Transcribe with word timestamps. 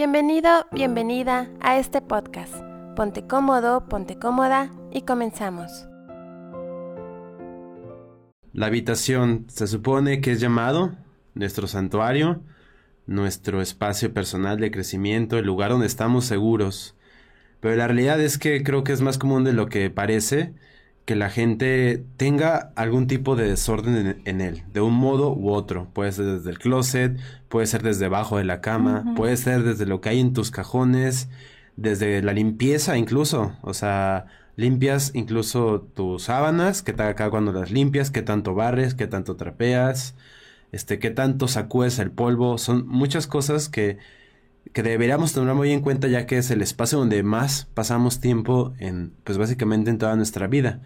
Bienvenido, 0.00 0.48
bienvenida 0.72 1.50
a 1.60 1.78
este 1.78 2.00
podcast. 2.00 2.54
Ponte 2.96 3.26
cómodo, 3.26 3.86
ponte 3.86 4.18
cómoda 4.18 4.72
y 4.90 5.02
comenzamos. 5.02 5.86
La 8.54 8.64
habitación 8.64 9.44
se 9.50 9.66
supone 9.66 10.22
que 10.22 10.32
es 10.32 10.40
llamado 10.40 10.96
nuestro 11.34 11.66
santuario, 11.66 12.42
nuestro 13.06 13.60
espacio 13.60 14.14
personal 14.14 14.58
de 14.58 14.70
crecimiento, 14.70 15.36
el 15.36 15.44
lugar 15.44 15.72
donde 15.72 15.86
estamos 15.86 16.24
seguros. 16.24 16.96
Pero 17.60 17.76
la 17.76 17.86
realidad 17.86 18.22
es 18.22 18.38
que 18.38 18.62
creo 18.62 18.84
que 18.84 18.92
es 18.92 19.02
más 19.02 19.18
común 19.18 19.44
de 19.44 19.52
lo 19.52 19.68
que 19.68 19.90
parece 19.90 20.54
que 21.10 21.16
la 21.16 21.28
gente 21.28 22.04
tenga 22.16 22.70
algún 22.76 23.08
tipo 23.08 23.34
de 23.34 23.48
desorden 23.48 24.22
en, 24.24 24.40
él, 24.40 24.62
de 24.72 24.80
un 24.80 24.94
modo 24.94 25.34
u 25.34 25.50
otro. 25.50 25.88
Puede 25.92 26.12
ser 26.12 26.26
desde 26.26 26.50
el 26.50 26.60
closet, 26.60 27.18
puede 27.48 27.66
ser 27.66 27.82
desde 27.82 28.04
debajo 28.04 28.38
de 28.38 28.44
la 28.44 28.60
cama, 28.60 29.14
puede 29.16 29.36
ser 29.36 29.64
desde 29.64 29.86
lo 29.86 30.00
que 30.00 30.10
hay 30.10 30.20
en 30.20 30.34
tus 30.34 30.52
cajones, 30.52 31.28
desde 31.74 32.22
la 32.22 32.32
limpieza 32.32 32.96
incluso. 32.96 33.56
O 33.62 33.74
sea, 33.74 34.26
limpias 34.54 35.10
incluso 35.12 35.80
tus 35.80 36.22
sábanas, 36.22 36.82
que 36.82 36.92
tal 36.92 37.08
acá 37.08 37.28
cuando 37.28 37.50
las 37.50 37.72
limpias, 37.72 38.12
qué 38.12 38.22
tanto 38.22 38.54
barres, 38.54 38.94
qué 38.94 39.08
tanto 39.08 39.34
trapeas, 39.34 40.14
este, 40.70 41.00
qué 41.00 41.10
tanto 41.10 41.48
sacudes 41.48 41.98
el 41.98 42.12
polvo. 42.12 42.56
Son 42.56 42.86
muchas 42.86 43.26
cosas 43.26 43.68
que 43.68 43.98
que 44.72 44.84
deberíamos 44.84 45.32
tener 45.32 45.52
muy 45.54 45.72
en 45.72 45.80
cuenta 45.80 46.06
ya 46.06 46.26
que 46.26 46.38
es 46.38 46.52
el 46.52 46.62
espacio 46.62 46.98
donde 46.98 47.24
más 47.24 47.66
pasamos 47.74 48.20
tiempo 48.20 48.74
en, 48.78 49.12
pues 49.24 49.38
básicamente 49.38 49.90
en 49.90 49.98
toda 49.98 50.14
nuestra 50.14 50.46
vida. 50.46 50.80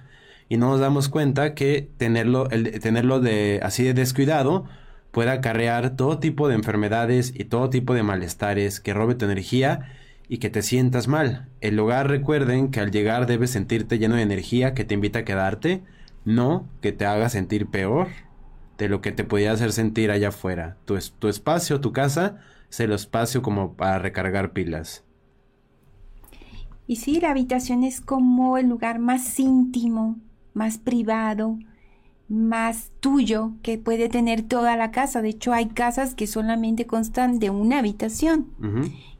Y 0.48 0.56
no 0.56 0.70
nos 0.70 0.80
damos 0.80 1.08
cuenta 1.08 1.54
que 1.54 1.88
tenerlo, 1.96 2.48
el, 2.50 2.78
tenerlo 2.80 3.20
de, 3.20 3.60
así 3.62 3.82
de 3.84 3.94
descuidado 3.94 4.64
puede 5.10 5.30
acarrear 5.30 5.96
todo 5.96 6.18
tipo 6.18 6.48
de 6.48 6.54
enfermedades 6.54 7.32
y 7.34 7.44
todo 7.44 7.70
tipo 7.70 7.94
de 7.94 8.02
malestares 8.02 8.80
que 8.80 8.94
robe 8.94 9.14
tu 9.14 9.24
energía 9.24 9.92
y 10.28 10.38
que 10.38 10.50
te 10.50 10.62
sientas 10.62 11.08
mal. 11.08 11.48
El 11.60 11.78
hogar 11.78 12.08
recuerden 12.08 12.70
que 12.70 12.80
al 12.80 12.90
llegar 12.90 13.26
debes 13.26 13.50
sentirte 13.50 13.98
lleno 13.98 14.16
de 14.16 14.22
energía 14.22 14.74
que 14.74 14.84
te 14.84 14.94
invita 14.94 15.20
a 15.20 15.24
quedarte, 15.24 15.82
no 16.24 16.66
que 16.80 16.92
te 16.92 17.06
haga 17.06 17.28
sentir 17.28 17.66
peor 17.68 18.08
de 18.78 18.88
lo 18.88 19.00
que 19.00 19.12
te 19.12 19.24
podía 19.24 19.52
hacer 19.52 19.72
sentir 19.72 20.10
allá 20.10 20.28
afuera. 20.28 20.76
Tu, 20.84 20.98
tu 21.18 21.28
espacio, 21.28 21.80
tu 21.80 21.92
casa, 21.92 22.38
es 22.70 22.80
el 22.80 22.92
espacio 22.92 23.42
como 23.42 23.74
para 23.74 23.98
recargar 23.98 24.52
pilas. 24.52 25.04
Y 26.86 26.96
sí, 26.96 27.20
la 27.20 27.30
habitación 27.30 27.82
es 27.82 28.00
como 28.00 28.58
el 28.58 28.68
lugar 28.68 28.98
más 28.98 29.38
íntimo, 29.38 30.16
más 30.54 30.78
privado, 30.78 31.58
más 32.28 32.90
tuyo 33.00 33.52
que 33.62 33.76
puede 33.76 34.08
tener 34.08 34.42
toda 34.42 34.76
la 34.76 34.90
casa. 34.90 35.20
De 35.20 35.28
hecho, 35.28 35.52
hay 35.52 35.66
casas 35.66 36.14
que 36.14 36.26
solamente 36.26 36.86
constan 36.86 37.38
de 37.38 37.50
una 37.50 37.80
habitación. 37.80 38.48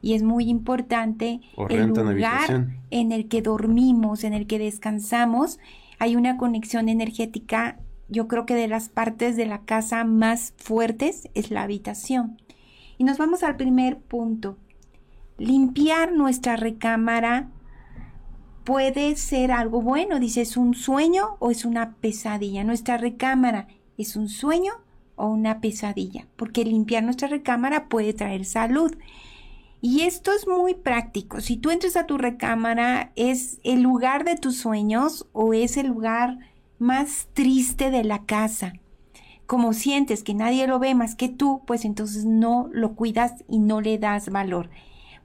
Y 0.01 0.15
es 0.15 0.23
muy 0.23 0.49
importante 0.49 1.41
el 1.69 1.89
lugar 1.89 2.69
en 2.91 3.13
el 3.13 3.29
que 3.29 3.43
dormimos, 3.43 4.25
en 4.25 4.33
el 4.33 4.47
que 4.47 4.59
descansamos. 4.59 5.59
Hay 5.99 6.17
una 6.17 6.37
conexión 6.37 6.89
energética, 6.89 7.79
yo 8.09 8.27
creo 8.29 8.47
que 8.47 8.55
de 8.55 8.69
las 8.69 8.89
partes 8.89 9.37
de 9.37 9.47
la 9.47 9.61
casa 9.61 10.05
más 10.05 10.55
fuertes 10.57 11.29
es 11.35 11.51
la 11.51 11.63
habitación. 11.63 12.39
Y 12.97 13.05
nos 13.05 13.19
vamos 13.19 13.43
al 13.43 13.57
primer 13.57 13.99
punto. 13.99 14.57
Limpiar 15.37 16.13
nuestra 16.13 16.57
recámara 16.57 17.51
puede 18.65 19.17
ser 19.17 19.53
algo 19.53 19.81
bueno. 19.81 20.19
Dice, 20.19 20.43
¿es 20.43 20.57
un 20.57 20.75
sueño 20.75 21.37
o 21.39 21.51
es 21.51 21.65
una 21.65 21.95
pesadilla? 21.95 22.65
Nuestra 22.65 22.97
recámara 22.97 23.69
es 23.97 24.17
un 24.17 24.29
sueño 24.29 24.73
o 25.17 25.29
una 25.29 25.61
pesadilla, 25.61 26.27
porque 26.37 26.65
limpiar 26.65 27.05
nuestra 27.05 27.29
recámara 27.29 27.89
puede 27.89 28.13
traer 28.13 28.45
salud. 28.45 28.97
Y 29.81 30.01
esto 30.03 30.33
es 30.33 30.49
muy 30.49 30.75
práctico. 30.75 31.41
Si 31.41 31.57
tú 31.57 31.71
entras 31.71 31.97
a 31.97 32.07
tu 32.07 32.17
recámara, 32.17 33.13
¿es 33.17 33.61
el 33.65 33.83
lugar 33.83 34.25
de 34.25 34.37
tus 34.37 34.57
sueños 34.57 35.27
o 35.33 35.53
es 35.53 35.77
el 35.77 35.89
lugar 35.89 36.39
más 36.79 37.29
triste 37.35 37.91
de 37.91 38.03
la 38.03 38.25
casa? 38.25 38.73
como 39.47 39.73
sientes 39.73 40.23
que 40.23 40.35
nadie 40.35 40.67
lo 40.67 40.79
ve 40.79 40.95
más 40.95 41.15
que 41.15 41.29
tú, 41.29 41.63
pues 41.67 41.85
entonces 41.85 42.25
no 42.25 42.69
lo 42.73 42.95
cuidas 42.95 43.45
y 43.49 43.59
no 43.59 43.81
le 43.81 43.99
das 43.99 44.31
valor. 44.31 44.71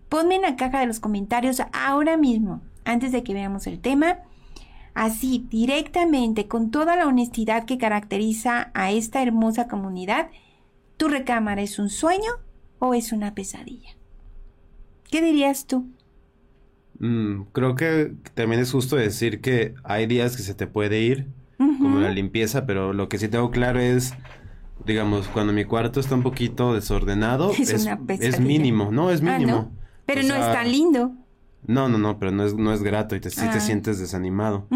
Ponme 0.09 0.35
en 0.35 0.41
la 0.41 0.55
caja 0.55 0.79
de 0.79 0.87
los 0.87 0.99
comentarios 0.99 1.61
ahora 1.71 2.17
mismo, 2.17 2.61
antes 2.85 3.11
de 3.11 3.23
que 3.23 3.33
veamos 3.33 3.67
el 3.67 3.79
tema, 3.79 4.19
así 4.93 5.45
directamente, 5.49 6.47
con 6.47 6.71
toda 6.71 6.95
la 6.95 7.07
honestidad 7.07 7.65
que 7.65 7.77
caracteriza 7.77 8.71
a 8.73 8.91
esta 8.91 9.21
hermosa 9.21 9.67
comunidad, 9.67 10.29
¿tu 10.97 11.07
recámara 11.07 11.61
es 11.61 11.79
un 11.79 11.89
sueño 11.89 12.31
o 12.79 12.93
es 12.93 13.11
una 13.11 13.33
pesadilla? 13.35 13.95
¿Qué 15.09 15.21
dirías 15.21 15.65
tú? 15.65 15.87
Mm, 16.99 17.43
creo 17.53 17.75
que 17.75 18.13
también 18.33 18.61
es 18.61 18.71
justo 18.71 18.95
decir 18.95 19.41
que 19.41 19.73
hay 19.83 20.05
días 20.05 20.35
que 20.35 20.43
se 20.43 20.53
te 20.53 20.67
puede 20.67 20.99
ir 20.99 21.27
como 21.57 21.99
la 21.99 22.11
limpieza, 22.11 22.65
pero 22.65 22.93
lo 22.93 23.09
que 23.09 23.17
sí 23.17 23.27
tengo 23.27 23.51
claro 23.51 23.79
es, 23.79 24.13
digamos, 24.85 25.27
cuando 25.27 25.51
mi 25.51 25.65
cuarto 25.65 25.99
está 25.99 26.15
un 26.15 26.23
poquito 26.23 26.73
desordenado, 26.73 27.51
es, 27.57 28.39
mínimo, 28.39 28.91
no, 28.91 29.11
es 29.11 29.21
ah, 29.21 29.37
mínimo. 29.37 29.71
Pero 30.05 30.23
no 30.23 30.35
es 30.35 30.41
tan 30.41 30.71
lindo. 30.71 31.11
No, 31.65 31.89
no, 31.89 31.97
no, 31.97 32.19
pero 32.19 32.31
no 32.31 32.43
es, 32.43 32.55
no 32.55 32.73
es 32.73 32.81
grato 32.81 33.15
y 33.15 33.19
te, 33.19 33.29
sí 33.29 33.41
te 33.41 33.57
ah. 33.57 33.59
sientes 33.59 33.99
desanimado. 33.99 34.67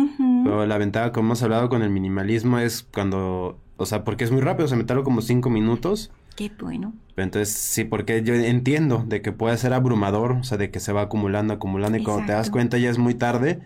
Pero 0.44 0.66
la 0.66 0.78
ventaja, 0.78 1.12
como 1.12 1.30
hemos 1.30 1.44
hablado 1.44 1.70
con 1.70 1.82
el 1.82 1.90
minimalismo, 1.90 2.60
es 2.60 2.84
cuando, 2.94 3.60
o 3.78 3.86
sea, 3.86 4.04
porque 4.04 4.24
es 4.24 4.32
muy 4.32 4.42
rápido, 4.42 4.68
se 4.68 4.76
me 4.76 4.84
tarda 4.84 5.04
como 5.04 5.22
cinco 5.22 5.50
minutos. 5.50 6.12
Qué 6.36 6.52
bueno. 6.60 6.94
Pero 7.16 7.26
entonces, 7.26 7.56
sí, 7.56 7.84
porque 7.84 8.24
yo 8.24 8.34
entiendo 8.34 9.04
de 9.08 9.22
que 9.22 9.32
puede 9.32 9.58
ser 9.58 9.74
abrumador, 9.74 10.34
o 10.34 10.44
sea, 10.44 10.58
de 10.58 10.72
que 10.72 10.80
se 10.80 10.92
va 10.92 11.04
acumulando, 11.04 11.54
acumulando 11.54 11.98
y 11.98 12.04
cuando 12.04 12.26
te 12.26 12.34
das 12.34 12.50
cuenta 12.50 12.78
ya 12.78 12.90
es 12.90 12.98
muy 12.98 13.14
tarde 13.14 13.62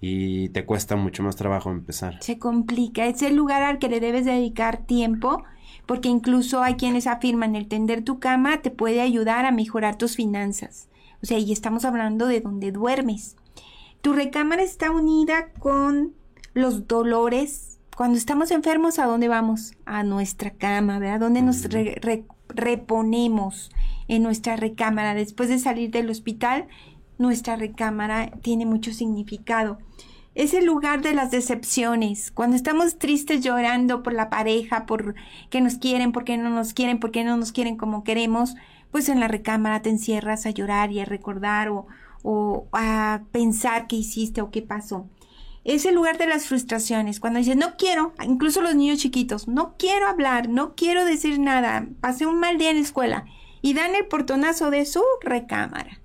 y 0.00 0.50
te 0.50 0.64
cuesta 0.64 0.96
mucho 0.96 1.22
más 1.22 1.36
trabajo 1.36 1.70
empezar. 1.70 2.22
Se 2.22 2.38
complica, 2.38 3.06
es 3.06 3.22
el 3.22 3.36
lugar 3.36 3.62
al 3.62 3.78
que 3.78 3.88
le 3.88 4.00
debes 4.00 4.24
dedicar 4.24 4.78
tiempo, 4.78 5.44
porque 5.86 6.08
incluso 6.08 6.62
hay 6.62 6.74
quienes 6.74 7.06
afirman 7.06 7.56
el 7.56 7.68
tender 7.68 8.02
tu 8.02 8.18
cama 8.18 8.62
te 8.62 8.70
puede 8.70 9.00
ayudar 9.00 9.44
a 9.44 9.52
mejorar 9.52 9.96
tus 9.96 10.16
finanzas. 10.16 10.88
O 11.22 11.26
sea, 11.26 11.38
y 11.38 11.52
estamos 11.52 11.84
hablando 11.84 12.26
de 12.26 12.40
donde 12.40 12.72
duermes. 12.72 13.36
Tu 14.00 14.12
recámara 14.12 14.62
está 14.62 14.90
unida 14.90 15.50
con 15.58 16.14
los 16.54 16.88
dolores. 16.88 17.78
Cuando 17.96 18.16
estamos 18.16 18.50
enfermos, 18.50 18.98
¿a 18.98 19.06
dónde 19.06 19.28
vamos? 19.28 19.74
A 19.84 20.02
nuestra 20.02 20.50
cama, 20.50 20.98
¿verdad? 20.98 21.20
¿Dónde 21.20 21.42
nos 21.42 21.68
reponemos 22.48 23.70
en 24.08 24.22
nuestra 24.22 24.56
recámara? 24.56 25.14
Después 25.14 25.50
de 25.50 25.58
salir 25.58 25.90
del 25.90 26.08
hospital, 26.08 26.66
nuestra 27.18 27.56
recámara 27.56 28.30
tiene 28.42 28.64
mucho 28.64 28.92
significado. 28.94 29.78
Es 30.34 30.54
el 30.54 30.64
lugar 30.64 31.02
de 31.02 31.12
las 31.12 31.30
decepciones. 31.30 32.30
Cuando 32.30 32.56
estamos 32.56 32.98
tristes 32.98 33.42
llorando 33.42 34.02
por 34.02 34.14
la 34.14 34.30
pareja, 34.30 34.86
por 34.86 35.14
que 35.50 35.60
nos 35.60 35.76
quieren, 35.76 36.12
por 36.12 36.24
qué 36.24 36.38
no 36.38 36.48
nos 36.48 36.72
quieren, 36.72 37.00
por 37.00 37.10
qué 37.10 37.24
no 37.24 37.36
nos 37.36 37.52
quieren 37.52 37.76
como 37.76 38.04
queremos, 38.04 38.54
pues 38.90 39.08
en 39.08 39.20
la 39.20 39.28
recámara 39.28 39.82
te 39.82 39.90
encierras 39.90 40.46
a 40.46 40.50
llorar 40.50 40.92
y 40.92 41.00
a 41.00 41.04
recordar 41.04 41.68
o, 41.68 41.86
o 42.22 42.68
a 42.72 43.22
pensar 43.32 43.86
qué 43.86 43.96
hiciste 43.96 44.40
o 44.40 44.50
qué 44.50 44.62
pasó. 44.62 45.06
Es 45.62 45.84
el 45.84 45.94
lugar 45.94 46.16
de 46.16 46.26
las 46.26 46.46
frustraciones. 46.46 47.20
Cuando 47.20 47.38
dices, 47.38 47.56
no 47.56 47.76
quiero, 47.76 48.14
incluso 48.26 48.62
los 48.62 48.74
niños 48.74 48.98
chiquitos, 48.98 49.46
no 49.46 49.74
quiero 49.78 50.06
hablar, 50.06 50.48
no 50.48 50.74
quiero 50.74 51.04
decir 51.04 51.38
nada, 51.38 51.86
pasé 52.00 52.26
un 52.26 52.40
mal 52.40 52.58
día 52.58 52.70
en 52.70 52.76
la 52.76 52.82
escuela 52.82 53.24
y 53.62 53.74
dan 53.74 53.94
el 53.94 54.06
portonazo 54.06 54.70
de 54.70 54.86
su 54.86 55.02
recámara. 55.20 56.00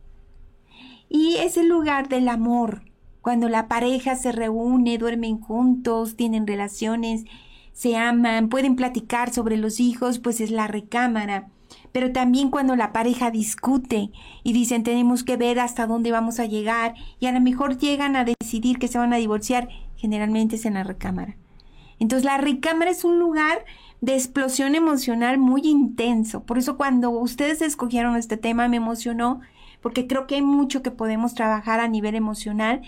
Y 1.07 1.37
es 1.37 1.55
el 1.55 1.69
lugar 1.69 2.09
del 2.09 2.27
amor, 2.27 2.83
cuando 3.21 3.49
la 3.49 3.67
pareja 3.67 4.15
se 4.15 4.31
reúne, 4.31 4.99
duermen 4.99 5.39
juntos, 5.39 6.15
tienen 6.15 6.45
relaciones, 6.45 7.23
se 7.73 7.97
aman, 7.97 8.49
pueden 8.49 8.75
platicar 8.75 9.33
sobre 9.33 9.57
los 9.57 9.79
hijos, 9.79 10.19
pues 10.19 10.41
es 10.41 10.51
la 10.51 10.67
recámara. 10.67 11.49
Pero 11.95 12.11
también 12.11 12.49
cuando 12.49 12.75
la 12.75 12.91
pareja 12.91 13.31
discute 13.31 14.11
y 14.43 14.51
dicen 14.51 14.83
tenemos 14.83 15.23
que 15.23 15.37
ver 15.37 15.61
hasta 15.61 15.87
dónde 15.87 16.11
vamos 16.11 16.41
a 16.41 16.45
llegar 16.45 16.93
y 17.21 17.27
a 17.27 17.31
lo 17.31 17.39
mejor 17.39 17.77
llegan 17.77 18.17
a 18.17 18.25
decidir 18.25 18.79
que 18.79 18.89
se 18.89 18.97
van 18.97 19.13
a 19.13 19.15
divorciar, 19.15 19.69
generalmente 19.95 20.57
es 20.57 20.65
en 20.65 20.73
la 20.73 20.83
recámara. 20.83 21.37
Entonces 21.97 22.25
la 22.25 22.37
recámara 22.37 22.91
es 22.91 23.05
un 23.05 23.17
lugar 23.17 23.63
de 24.01 24.13
explosión 24.13 24.75
emocional 24.75 25.37
muy 25.37 25.61
intenso. 25.63 26.43
Por 26.43 26.57
eso 26.57 26.75
cuando 26.75 27.11
ustedes 27.11 27.61
escogieron 27.61 28.17
este 28.17 28.35
tema 28.35 28.67
me 28.67 28.75
emocionó 28.75 29.39
porque 29.79 30.05
creo 30.05 30.27
que 30.27 30.35
hay 30.35 30.41
mucho 30.41 30.83
que 30.83 30.91
podemos 30.91 31.33
trabajar 31.33 31.79
a 31.79 31.87
nivel 31.87 32.15
emocional, 32.15 32.81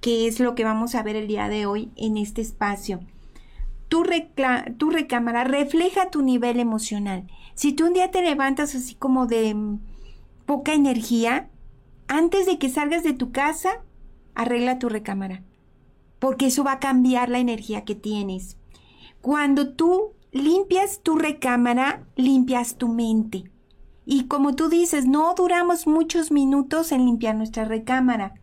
que 0.00 0.28
es 0.28 0.38
lo 0.38 0.54
que 0.54 0.62
vamos 0.62 0.94
a 0.94 1.02
ver 1.02 1.16
el 1.16 1.26
día 1.26 1.48
de 1.48 1.66
hoy 1.66 1.90
en 1.96 2.16
este 2.16 2.42
espacio. 2.42 3.00
Tu, 3.88 4.04
tu 4.78 4.90
recámara 4.90 5.44
refleja 5.44 6.10
tu 6.10 6.22
nivel 6.22 6.58
emocional. 6.58 7.26
Si 7.54 7.72
tú 7.72 7.86
un 7.86 7.92
día 7.92 8.10
te 8.10 8.22
levantas 8.22 8.74
así 8.74 8.94
como 8.94 9.26
de 9.26 9.54
mm, 9.54 9.80
poca 10.44 10.74
energía, 10.74 11.48
antes 12.08 12.46
de 12.46 12.58
que 12.58 12.68
salgas 12.68 13.02
de 13.02 13.12
tu 13.12 13.32
casa, 13.32 13.82
arregla 14.34 14.78
tu 14.78 14.88
recámara, 14.88 15.42
porque 16.18 16.46
eso 16.46 16.64
va 16.64 16.72
a 16.72 16.80
cambiar 16.80 17.28
la 17.28 17.38
energía 17.38 17.84
que 17.84 17.94
tienes. 17.94 18.56
Cuando 19.20 19.72
tú 19.74 20.12
limpias 20.30 21.00
tu 21.02 21.16
recámara, 21.16 22.06
limpias 22.14 22.76
tu 22.76 22.88
mente 22.88 23.50
Y 24.04 24.24
como 24.26 24.54
tú 24.54 24.68
dices, 24.68 25.06
no 25.06 25.34
duramos 25.34 25.86
muchos 25.86 26.30
minutos 26.30 26.92
en 26.92 27.06
limpiar 27.06 27.34
nuestra 27.34 27.64
recámara. 27.64 28.34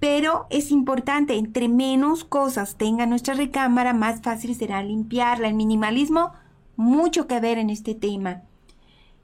Pero 0.00 0.46
es 0.48 0.70
importante, 0.70 1.36
entre 1.36 1.68
menos 1.68 2.24
cosas 2.24 2.76
tenga 2.76 3.04
nuestra 3.06 3.34
recámara, 3.34 3.92
más 3.92 4.22
fácil 4.22 4.54
será 4.54 4.82
limpiarla. 4.82 5.48
El 5.48 5.54
minimalismo, 5.54 6.32
mucho 6.76 7.26
que 7.26 7.38
ver 7.38 7.58
en 7.58 7.68
este 7.68 7.94
tema. 7.94 8.42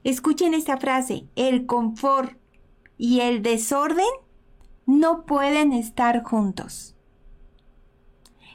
Escuchen 0.03 0.53
esta 0.53 0.77
frase, 0.77 1.25
el 1.35 1.65
confort 1.65 2.37
y 2.97 3.21
el 3.21 3.41
desorden 3.41 4.05
no 4.85 5.25
pueden 5.25 5.73
estar 5.73 6.23
juntos. 6.23 6.95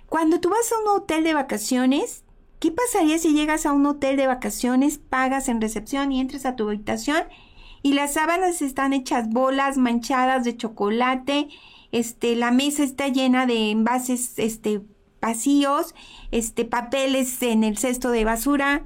Cuando 0.09 0.41
tú 0.41 0.51
vas 0.51 0.71
a 0.73 0.79
un 0.79 1.01
hotel 1.01 1.25
de 1.25 1.35
vacaciones, 1.35 2.25
¿qué 2.61 2.71
pasaría 2.71 3.19
si 3.19 3.35
llegas 3.35 3.67
a 3.67 3.73
un 3.73 3.85
hotel 3.85 4.17
de 4.17 4.29
vacaciones, 4.29 4.99
pagas 4.99 5.49
en 5.49 5.61
recepción 5.61 6.13
y 6.13 6.21
entras 6.21 6.47
a 6.47 6.55
tu 6.55 6.69
habitación 6.69 7.25
y 7.83 7.95
las 7.95 8.15
sábanas 8.15 8.63
están 8.63 8.93
hechas 8.93 9.29
bolas 9.29 9.77
manchadas 9.77 10.45
de 10.45 10.57
chocolate, 10.57 11.49
este, 11.93 12.35
la 12.35 12.51
mesa 12.51 12.83
está 12.83 13.09
llena 13.09 13.47
de 13.47 13.71
envases, 13.71 14.39
este, 14.39 14.83
vacíos, 15.21 15.95
este, 16.31 16.65
papeles 16.65 17.41
en 17.43 17.63
el 17.63 17.79
cesto 17.79 18.11
de 18.11 18.25
basura, 18.25 18.83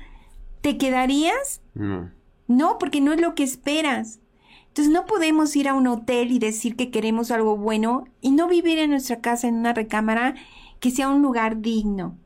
¿te 0.61 0.76
quedarías? 0.76 1.62
No. 1.75 2.11
No, 2.49 2.79
porque 2.79 3.00
no 3.00 3.12
es 3.12 3.20
lo 3.20 3.35
que 3.35 3.43
esperas. 3.43 4.20
Entonces 4.69 4.93
no 4.93 5.06
podemos 5.06 5.56
ir 5.56 5.69
a 5.69 5.75
un 5.75 5.87
hotel 5.87 6.31
y 6.31 6.38
decir 6.38 6.76
que 6.76 6.91
queremos 6.91 7.31
algo 7.31 7.56
bueno 7.56 8.05
y 8.20 8.32
no 8.32 8.47
vivir 8.47 8.79
en 8.79 8.91
nuestra 8.91 9.20
casa 9.20 9.49
en 9.49 9.55
una 9.55 9.73
recámara 9.73 10.35
que 10.81 10.91
sea 10.91 11.09
un 11.09 11.23
lugar 11.23 11.62
digno. 11.62 12.19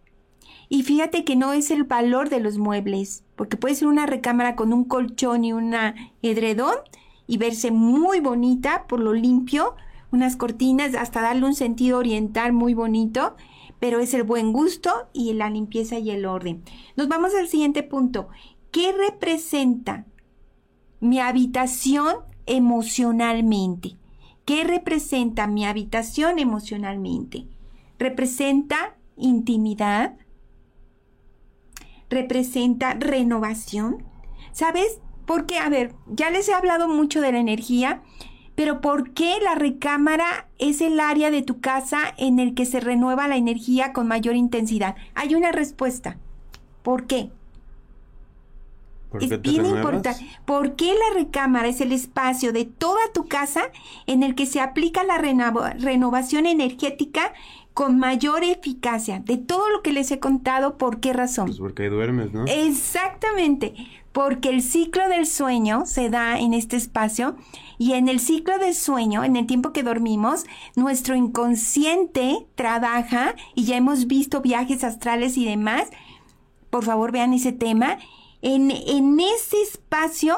Y 0.69 0.83
fíjate 0.83 1.25
que 1.25 1.37
no 1.37 1.53
es 1.53 1.71
el 1.71 1.85
valor 1.85 2.29
de 2.29 2.41
los 2.41 2.59
muebles, 2.59 3.25
porque 3.37 3.57
puede 3.57 3.75
ser 3.75 3.89
una 3.89 4.07
recámara 4.07 4.57
con 4.57 4.73
un 4.73 4.85
colchón 4.85 5.45
y 5.45 5.53
una 5.53 5.95
edredón 6.23 6.75
y 7.27 7.39
verse 7.39 7.71
muy 7.71 8.21
bonita 8.21 8.87
por 8.89 9.01
lo 9.01 9.13
limpio, 9.13 9.77
unas 10.13 10.37
cortinas, 10.37 10.95
hasta 10.95 11.23
darle 11.23 11.47
un 11.47 11.55
sentido 11.55 11.99
oriental 11.99 12.53
muy 12.53 12.75
bonito, 12.75 13.37
pero 13.79 14.01
es 14.01 14.15
el 14.15 14.25
buen 14.25 14.53
gusto 14.53 14.91
y 15.13 15.33
la 15.33 15.51
limpieza 15.51 15.99
y 15.99 16.11
el 16.11 16.27
orden. 16.27 16.63
Nos 16.97 17.09
vamos 17.09 17.35
al 17.35 17.49
siguiente 17.49 17.83
punto. 17.83 18.29
¿Qué 18.71 18.93
representa 18.93 20.07
mi 21.01 21.19
habitación 21.19 22.17
emocionalmente? 22.47 23.97
¿Qué 24.45 24.65
representa 24.65 25.47
mi 25.47 25.65
habitación 25.65 26.39
emocionalmente? 26.39 27.47
representa 28.01 28.97
intimidad, 29.17 30.17
representa 32.09 32.95
renovación. 32.95 34.05
¿Sabes? 34.53 35.01
Porque, 35.27 35.59
a 35.59 35.69
ver, 35.69 35.95
ya 36.09 36.31
les 36.31 36.49
he 36.49 36.55
hablado 36.55 36.89
mucho 36.89 37.21
de 37.21 37.31
la 37.31 37.39
energía, 37.39 38.03
pero 38.61 38.83
¿por 38.83 39.13
qué 39.13 39.39
la 39.43 39.55
recámara 39.55 40.47
es 40.59 40.83
el 40.83 41.01
área 41.01 41.31
de 41.31 41.41
tu 41.41 41.63
casa 41.63 42.13
en 42.19 42.39
el 42.39 42.55
que 42.55 42.67
se 42.67 42.79
renueva 42.79 43.27
la 43.27 43.39
energía 43.39 43.95
con 43.95 44.07
mayor 44.07 44.37
intensidad? 44.37 44.97
Hay 45.15 45.35
una 45.35 45.51
respuesta. 45.51 46.19
¿Por 46.83 47.07
qué? 47.07 47.31
es 49.19 49.41
bien 49.41 49.65
importante. 49.65 50.27
¿Por 50.45 50.77
qué 50.77 50.93
la 50.93 51.19
recámara 51.19 51.69
es 51.69 51.81
el 51.81 51.91
espacio 51.91 52.53
de 52.53 52.67
toda 52.67 53.01
tu 53.15 53.29
casa 53.29 53.63
en 54.07 54.23
el 54.23 54.35
que 54.35 54.45
se 54.45 54.61
aplica 54.61 55.05
la 55.05 55.17
renovación 55.17 56.45
energética 56.45 57.33
con 57.73 57.99
mayor 57.99 58.45
eficacia 58.45 59.21
de 59.21 59.37
todo 59.37 59.71
lo 59.71 59.83
que 59.83 59.93
les 59.93 60.11
he 60.11 60.19
contado. 60.19 60.77
¿Por 60.77 61.01
qué 61.01 61.13
razón? 61.13 61.47
Pues 61.47 61.59
porque 61.59 61.89
duermes, 61.89 62.33
¿no? 62.33 62.45
Exactamente, 62.47 63.75
porque 64.13 64.49
el 64.49 64.63
ciclo 64.63 65.09
del 65.09 65.27
sueño 65.27 65.85
se 65.87 66.11
da 66.11 66.39
en 66.39 66.53
este 66.55 66.77
espacio 66.77 67.37
y 67.79 67.93
en 67.93 68.09
el 68.09 68.21
ciclo 68.21 68.59
del 68.59 68.75
sueño, 68.75 69.25
en 69.25 69.37
el 69.37 69.47
tiempo 69.47 69.73
que 69.73 69.83
dormimos, 69.83 70.45
nuestro 70.77 71.15
inconsciente 71.15 72.47
trabaja 72.55 73.35
y 73.55 73.65
ya 73.65 73.77
hemos 73.77 74.07
visto 74.07 74.41
viajes 74.41 74.85
astrales 74.85 75.37
y 75.37 75.45
demás. 75.45 75.89
Por 76.71 76.85
favor, 76.85 77.13
vean 77.13 77.33
ese 77.33 77.53
tema. 77.53 77.99
En, 78.43 78.71
en 78.71 79.21
ese 79.21 79.63
espacio, 79.63 80.37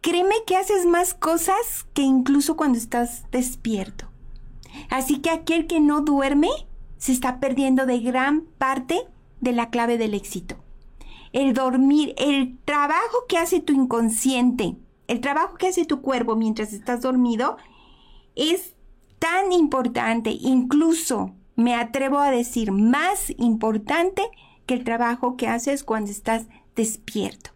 créeme 0.00 0.34
que 0.46 0.56
haces 0.56 0.84
más 0.84 1.14
cosas 1.14 1.86
que 1.94 2.02
incluso 2.02 2.56
cuando 2.56 2.78
estás 2.78 3.24
despierto. 3.30 4.10
Así 4.90 5.18
que 5.18 5.30
aquel 5.30 5.66
que 5.66 5.80
no 5.80 6.00
duerme 6.00 6.48
se 6.98 7.12
está 7.12 7.38
perdiendo 7.38 7.86
de 7.86 8.00
gran 8.00 8.42
parte 8.58 9.00
de 9.40 9.52
la 9.52 9.70
clave 9.70 9.98
del 9.98 10.14
éxito. 10.14 10.63
El 11.34 11.52
dormir, 11.52 12.14
el 12.16 12.56
trabajo 12.64 13.26
que 13.28 13.38
hace 13.38 13.60
tu 13.60 13.72
inconsciente, 13.72 14.76
el 15.08 15.20
trabajo 15.20 15.56
que 15.56 15.66
hace 15.66 15.84
tu 15.84 16.00
cuerpo 16.00 16.36
mientras 16.36 16.72
estás 16.72 17.02
dormido, 17.02 17.56
es 18.36 18.74
tan 19.18 19.50
importante, 19.50 20.30
incluso 20.30 21.34
me 21.56 21.74
atrevo 21.74 22.20
a 22.20 22.30
decir 22.30 22.70
más 22.70 23.32
importante 23.36 24.22
que 24.64 24.74
el 24.74 24.84
trabajo 24.84 25.36
que 25.36 25.48
haces 25.48 25.82
cuando 25.82 26.12
estás 26.12 26.46
despierto. 26.76 27.50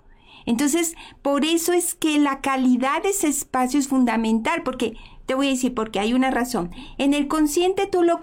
Entonces, 0.45 0.97
por 1.23 1.45
eso 1.45 1.73
es 1.73 1.95
que 1.95 2.19
la 2.19 2.41
calidad 2.41 3.03
de 3.03 3.11
ese 3.11 3.29
espacio 3.29 3.79
es 3.79 3.87
fundamental, 3.87 4.63
porque 4.65 4.97
te 5.29 5.35
voy 5.35 5.49
a 5.49 5.51
decir 5.51 5.75
porque 5.75 6.01
hay 6.01 6.15
una 6.15 6.31
razón. 6.31 6.71
En 6.97 7.13
el 7.13 7.29
consciente 7.29 7.87
tú 7.87 8.03
lo, 8.03 8.19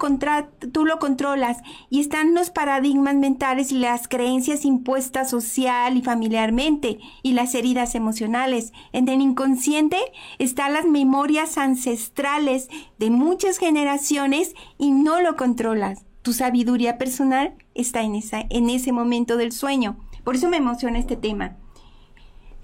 tú 0.72 0.84
lo 0.84 0.98
controlas 0.98 1.58
y 1.88 2.00
están 2.00 2.34
los 2.34 2.50
paradigmas 2.50 3.14
mentales 3.14 3.70
y 3.70 3.78
las 3.78 4.08
creencias 4.08 4.64
impuestas 4.64 5.30
social 5.30 5.96
y 5.96 6.02
familiarmente 6.02 6.98
y 7.22 7.34
las 7.34 7.54
heridas 7.54 7.94
emocionales. 7.94 8.72
En 8.92 9.08
el 9.08 9.20
inconsciente 9.20 9.98
están 10.40 10.72
las 10.72 10.84
memorias 10.84 11.58
ancestrales 11.58 12.68
de 12.98 13.10
muchas 13.10 13.58
generaciones 13.58 14.56
y 14.76 14.90
no 14.90 15.20
lo 15.20 15.36
controlas. 15.36 16.06
Tu 16.22 16.32
sabiduría 16.32 16.98
personal 16.98 17.54
está 17.76 18.02
en, 18.02 18.16
esa, 18.16 18.46
en 18.50 18.68
ese 18.68 18.90
momento 18.90 19.36
del 19.36 19.52
sueño. 19.52 19.96
Por 20.24 20.34
eso 20.34 20.48
me 20.48 20.56
emociona 20.56 20.98
este 20.98 21.14
tema. 21.14 21.56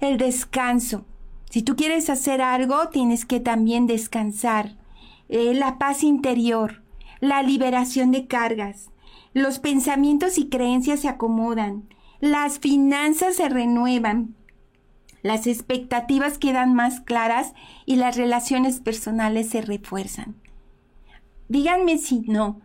El 0.01 0.17
descanso. 0.17 1.05
Si 1.53 1.61
tú 1.61 1.75
quieres 1.75 2.09
hacer 2.09 2.41
algo, 2.41 2.89
tienes 2.89 3.25
que 3.25 3.39
también 3.39 3.85
descansar. 3.85 4.75
Eh, 5.29 5.53
la 5.53 5.77
paz 5.77 6.01
interior, 6.01 6.81
la 7.19 7.43
liberación 7.43 8.09
de 8.09 8.25
cargas. 8.25 8.89
Los 9.35 9.59
pensamientos 9.59 10.39
y 10.39 10.49
creencias 10.49 11.01
se 11.01 11.09
acomodan. 11.09 11.87
Las 12.19 12.57
finanzas 12.57 13.35
se 13.35 13.49
renuevan. 13.49 14.33
Las 15.21 15.45
expectativas 15.45 16.39
quedan 16.39 16.73
más 16.73 17.01
claras 17.01 17.53
y 17.85 17.97
las 17.97 18.17
relaciones 18.17 18.79
personales 18.79 19.49
se 19.49 19.61
refuerzan. 19.61 20.33
Díganme 21.49 21.99
si 21.99 22.21
no. 22.21 22.61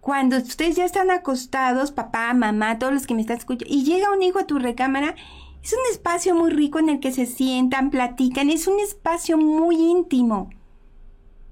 Cuando 0.00 0.38
ustedes 0.38 0.76
ya 0.76 0.86
están 0.86 1.10
acostados, 1.10 1.92
papá, 1.92 2.32
mamá, 2.32 2.78
todos 2.78 2.94
los 2.94 3.06
que 3.06 3.14
me 3.14 3.20
están 3.20 3.36
escuchando, 3.36 3.66
y 3.68 3.84
llega 3.84 4.10
un 4.10 4.22
hijo 4.22 4.38
a 4.38 4.46
tu 4.46 4.58
recámara 4.58 5.16
es 5.62 5.72
un 5.72 5.78
espacio 5.90 6.34
muy 6.34 6.50
rico 6.50 6.78
en 6.78 6.88
el 6.88 7.00
que 7.00 7.12
se 7.12 7.26
sientan, 7.26 7.90
platican, 7.90 8.50
es 8.50 8.66
un 8.66 8.80
espacio 8.80 9.38
muy 9.38 9.76
íntimo. 9.76 10.50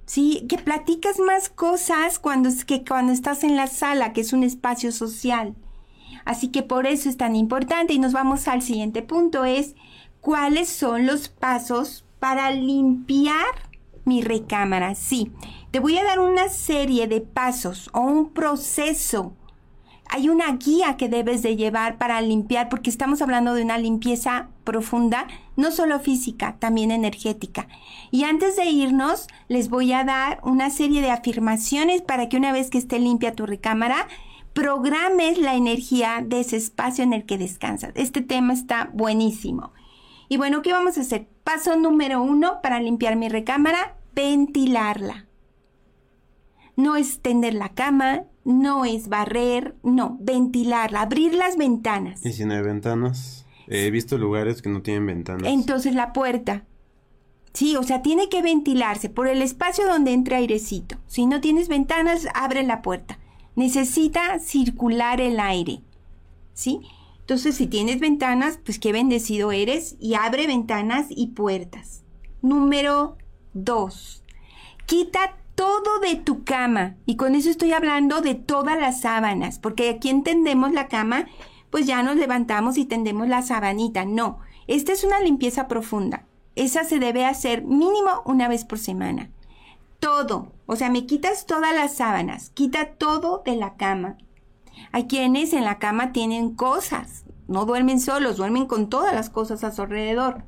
Sí, 0.06 0.44
que 0.48 0.58
platicas 0.58 1.20
más 1.20 1.48
cosas 1.48 2.18
cuando, 2.18 2.50
que 2.66 2.84
cuando 2.84 3.12
estás 3.12 3.44
en 3.44 3.54
la 3.54 3.68
sala, 3.68 4.12
que 4.12 4.22
es 4.22 4.32
un 4.32 4.42
espacio 4.42 4.90
social. 4.90 5.54
Así 6.24 6.48
que 6.48 6.64
por 6.64 6.86
eso 6.86 7.08
es 7.08 7.16
tan 7.16 7.36
importante 7.36 7.92
y 7.92 8.00
nos 8.00 8.12
vamos 8.12 8.48
al 8.48 8.62
siguiente 8.62 9.02
punto, 9.02 9.44
es 9.44 9.76
cuáles 10.20 10.68
son 10.68 11.06
los 11.06 11.28
pasos 11.28 12.04
para 12.18 12.50
limpiar 12.50 13.70
mi 14.04 14.22
recámara. 14.22 14.96
Sí, 14.96 15.30
te 15.70 15.78
voy 15.78 15.96
a 15.98 16.04
dar 16.04 16.18
una 16.18 16.48
serie 16.48 17.06
de 17.06 17.20
pasos 17.20 17.88
o 17.92 18.00
un 18.00 18.30
proceso 18.30 19.36
hay 20.12 20.28
una 20.28 20.50
guía 20.56 20.96
que 20.96 21.08
debes 21.08 21.40
de 21.42 21.56
llevar 21.56 21.96
para 21.96 22.20
limpiar, 22.20 22.68
porque 22.68 22.90
estamos 22.90 23.22
hablando 23.22 23.54
de 23.54 23.62
una 23.62 23.78
limpieza 23.78 24.48
profunda, 24.64 25.28
no 25.56 25.70
solo 25.70 26.00
física, 26.00 26.56
también 26.58 26.90
energética. 26.90 27.68
Y 28.10 28.24
antes 28.24 28.56
de 28.56 28.64
irnos, 28.64 29.28
les 29.46 29.70
voy 29.70 29.92
a 29.92 30.02
dar 30.02 30.40
una 30.42 30.70
serie 30.70 31.00
de 31.00 31.12
afirmaciones 31.12 32.02
para 32.02 32.28
que 32.28 32.36
una 32.36 32.50
vez 32.50 32.70
que 32.70 32.78
esté 32.78 32.98
limpia 32.98 33.36
tu 33.36 33.46
recámara, 33.46 34.08
programes 34.52 35.38
la 35.38 35.54
energía 35.54 36.24
de 36.26 36.40
ese 36.40 36.56
espacio 36.56 37.04
en 37.04 37.12
el 37.12 37.24
que 37.24 37.38
descansas. 37.38 37.92
Este 37.94 38.20
tema 38.20 38.52
está 38.52 38.90
buenísimo. 38.92 39.72
Y 40.28 40.38
bueno, 40.38 40.60
¿qué 40.62 40.72
vamos 40.72 40.98
a 40.98 41.02
hacer? 41.02 41.28
Paso 41.44 41.76
número 41.76 42.20
uno 42.20 42.60
para 42.62 42.80
limpiar 42.80 43.14
mi 43.14 43.28
recámara, 43.28 43.96
ventilarla. 44.14 45.26
No 46.74 46.96
es 46.96 47.20
tender 47.20 47.54
la 47.54 47.68
cama, 47.70 48.24
no 48.50 48.84
es 48.84 49.08
barrer, 49.08 49.74
no, 49.82 50.16
ventilarla, 50.20 51.02
abrir 51.02 51.34
las 51.34 51.56
ventanas. 51.56 52.24
¿Y 52.24 52.32
si 52.32 52.44
no 52.44 52.54
hay 52.54 52.62
ventanas? 52.62 53.46
He 53.66 53.90
visto 53.90 54.18
lugares 54.18 54.62
que 54.62 54.68
no 54.68 54.82
tienen 54.82 55.06
ventanas. 55.06 55.46
Entonces 55.46 55.94
la 55.94 56.12
puerta. 56.12 56.64
Sí, 57.52 57.76
o 57.76 57.82
sea, 57.82 58.02
tiene 58.02 58.28
que 58.28 58.42
ventilarse 58.42 59.08
por 59.08 59.28
el 59.28 59.42
espacio 59.42 59.86
donde 59.86 60.12
entre 60.12 60.36
airecito. 60.36 60.96
Si 61.06 61.26
no 61.26 61.40
tienes 61.40 61.68
ventanas, 61.68 62.26
abre 62.34 62.62
la 62.62 62.82
puerta. 62.82 63.18
Necesita 63.56 64.38
circular 64.38 65.20
el 65.20 65.40
aire. 65.40 65.80
¿Sí? 66.54 66.80
Entonces, 67.20 67.54
si 67.54 67.68
tienes 67.68 68.00
ventanas, 68.00 68.58
pues 68.64 68.80
qué 68.80 68.92
bendecido 68.92 69.52
eres 69.52 69.96
y 70.00 70.14
abre 70.14 70.48
ventanas 70.48 71.06
y 71.10 71.28
puertas. 71.28 72.02
Número 72.42 73.16
dos, 73.52 74.24
quita 74.86 75.36
todo 75.60 75.98
de 76.00 76.16
tu 76.16 76.42
cama. 76.42 76.94
Y 77.04 77.16
con 77.16 77.34
eso 77.34 77.50
estoy 77.50 77.74
hablando 77.74 78.22
de 78.22 78.34
todas 78.34 78.80
las 78.80 79.02
sábanas, 79.02 79.58
porque 79.58 79.90
aquí 79.90 80.08
entendemos 80.08 80.72
la 80.72 80.88
cama, 80.88 81.26
pues 81.68 81.86
ya 81.86 82.02
nos 82.02 82.16
levantamos 82.16 82.78
y 82.78 82.86
tendemos 82.86 83.28
la 83.28 83.42
sabanita. 83.42 84.06
No, 84.06 84.38
esta 84.68 84.94
es 84.94 85.04
una 85.04 85.20
limpieza 85.20 85.68
profunda. 85.68 86.24
Esa 86.56 86.84
se 86.84 86.98
debe 86.98 87.26
hacer 87.26 87.62
mínimo 87.62 88.22
una 88.24 88.48
vez 88.48 88.64
por 88.64 88.78
semana. 88.78 89.28
Todo, 89.98 90.50
o 90.64 90.76
sea, 90.76 90.88
me 90.88 91.04
quitas 91.04 91.44
todas 91.44 91.74
las 91.74 91.94
sábanas, 91.94 92.48
quita 92.54 92.92
todo 92.92 93.42
de 93.44 93.56
la 93.56 93.74
cama. 93.74 94.16
Hay 94.92 95.08
quienes 95.08 95.52
en 95.52 95.66
la 95.66 95.78
cama 95.78 96.12
tienen 96.12 96.54
cosas, 96.54 97.24
no 97.48 97.66
duermen 97.66 98.00
solos, 98.00 98.38
duermen 98.38 98.64
con 98.64 98.88
todas 98.88 99.14
las 99.14 99.28
cosas 99.28 99.62
a 99.62 99.72
su 99.72 99.82
alrededor. 99.82 100.42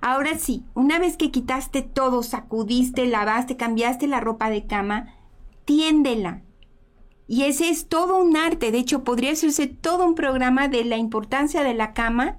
Ahora 0.00 0.38
sí, 0.38 0.64
una 0.74 0.98
vez 0.98 1.16
que 1.16 1.30
quitaste 1.30 1.82
todo, 1.82 2.22
sacudiste, 2.22 3.06
lavaste, 3.06 3.56
cambiaste 3.56 4.06
la 4.06 4.20
ropa 4.20 4.50
de 4.50 4.66
cama, 4.66 5.14
tiéndela. 5.64 6.42
Y 7.28 7.42
ese 7.42 7.70
es 7.70 7.88
todo 7.88 8.18
un 8.18 8.36
arte. 8.36 8.70
De 8.70 8.78
hecho, 8.78 9.02
podría 9.02 9.32
hacerse 9.32 9.66
todo 9.66 10.04
un 10.04 10.14
programa 10.14 10.68
de 10.68 10.84
la 10.84 10.96
importancia 10.96 11.62
de 11.62 11.74
la 11.74 11.92
cama 11.92 12.38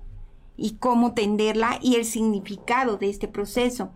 y 0.55 0.77
cómo 0.77 1.13
tenderla 1.13 1.77
y 1.81 1.95
el 1.95 2.05
significado 2.05 2.97
de 2.97 3.09
este 3.09 3.27
proceso. 3.27 3.91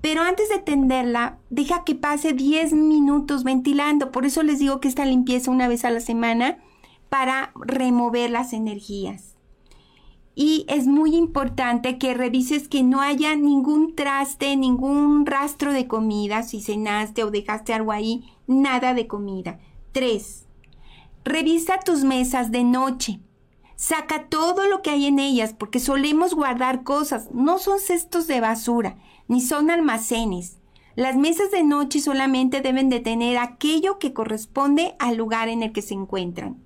Pero 0.00 0.22
antes 0.22 0.48
de 0.48 0.58
tenderla, 0.58 1.38
deja 1.50 1.84
que 1.84 1.94
pase 1.94 2.32
10 2.32 2.72
minutos 2.72 3.44
ventilando. 3.44 4.10
Por 4.10 4.26
eso 4.26 4.42
les 4.42 4.58
digo 4.58 4.80
que 4.80 4.88
esta 4.88 5.04
limpieza 5.04 5.50
una 5.50 5.68
vez 5.68 5.84
a 5.84 5.90
la 5.90 6.00
semana 6.00 6.58
para 7.08 7.52
remover 7.54 8.30
las 8.30 8.52
energías. 8.52 9.37
Y 10.40 10.64
es 10.68 10.86
muy 10.86 11.16
importante 11.16 11.98
que 11.98 12.14
revises 12.14 12.68
que 12.68 12.84
no 12.84 13.00
haya 13.00 13.34
ningún 13.34 13.96
traste, 13.96 14.54
ningún 14.54 15.26
rastro 15.26 15.72
de 15.72 15.88
comida, 15.88 16.44
si 16.44 16.60
cenaste 16.60 17.24
o 17.24 17.32
dejaste 17.32 17.74
algo 17.74 17.90
ahí, 17.90 18.22
nada 18.46 18.94
de 18.94 19.08
comida. 19.08 19.58
3. 19.90 20.46
Revisa 21.24 21.80
tus 21.80 22.04
mesas 22.04 22.52
de 22.52 22.62
noche. 22.62 23.18
Saca 23.74 24.28
todo 24.28 24.68
lo 24.68 24.80
que 24.80 24.90
hay 24.90 25.06
en 25.06 25.18
ellas 25.18 25.56
porque 25.58 25.80
solemos 25.80 26.34
guardar 26.34 26.84
cosas. 26.84 27.32
No 27.32 27.58
son 27.58 27.80
cestos 27.80 28.28
de 28.28 28.40
basura, 28.40 28.96
ni 29.26 29.40
son 29.40 29.72
almacenes. 29.72 30.58
Las 30.94 31.16
mesas 31.16 31.50
de 31.50 31.64
noche 31.64 31.98
solamente 31.98 32.60
deben 32.60 32.90
de 32.90 33.00
tener 33.00 33.38
aquello 33.38 33.98
que 33.98 34.12
corresponde 34.12 34.94
al 35.00 35.16
lugar 35.16 35.48
en 35.48 35.64
el 35.64 35.72
que 35.72 35.82
se 35.82 35.94
encuentran. 35.94 36.62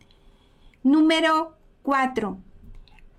Número 0.83 1.57
4. 1.85 2.52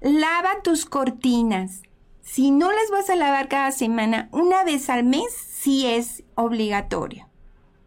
Lava 0.04 0.62
tus 0.62 0.86
cortinas. 0.86 1.82
Si 2.22 2.52
no 2.52 2.70
las 2.74 2.92
vas 2.92 3.10
a 3.10 3.16
lavar 3.16 3.48
cada 3.48 3.72
semana, 3.72 4.28
una 4.34 4.66
vez 4.66 4.90
al 4.90 5.06
mes 5.06 5.34
sí 5.34 5.86
es 5.86 6.26
obligatorio. 6.36 7.30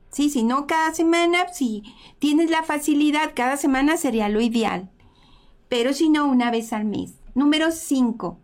Sí, 0.08 0.30
si 0.30 0.42
no 0.42 0.66
cada 0.66 0.94
semana, 0.94 1.52
si 1.52 1.82
tienes 2.18 2.48
la 2.48 2.62
facilidad, 2.62 3.32
cada 3.34 3.58
semana 3.58 3.98
sería 3.98 4.30
lo 4.30 4.40
ideal. 4.40 4.88
Pero 5.68 5.92
si 5.92 6.08
no, 6.08 6.24
una 6.26 6.50
vez 6.50 6.72
al 6.72 6.86
mes. 6.86 7.16
Número 7.34 7.70
5. 7.70 8.38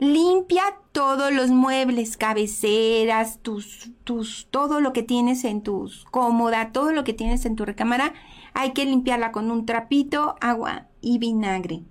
Limpia 0.00 0.64
todos 0.90 1.32
los 1.32 1.50
muebles, 1.50 2.16
cabeceras, 2.16 3.38
tus, 3.40 3.92
tus, 4.02 4.48
todo 4.50 4.80
lo 4.80 4.92
que 4.92 5.04
tienes 5.04 5.44
en 5.44 5.62
tus 5.62 6.06
cómoda, 6.06 6.72
todo 6.72 6.90
lo 6.90 7.04
que 7.04 7.14
tienes 7.14 7.46
en 7.46 7.54
tu 7.54 7.64
recámara, 7.66 8.14
hay 8.52 8.72
que 8.72 8.84
limpiarla 8.84 9.30
con 9.30 9.52
un 9.52 9.64
trapito, 9.64 10.34
agua 10.40 10.88
y 11.00 11.18
vinagre. 11.18 11.84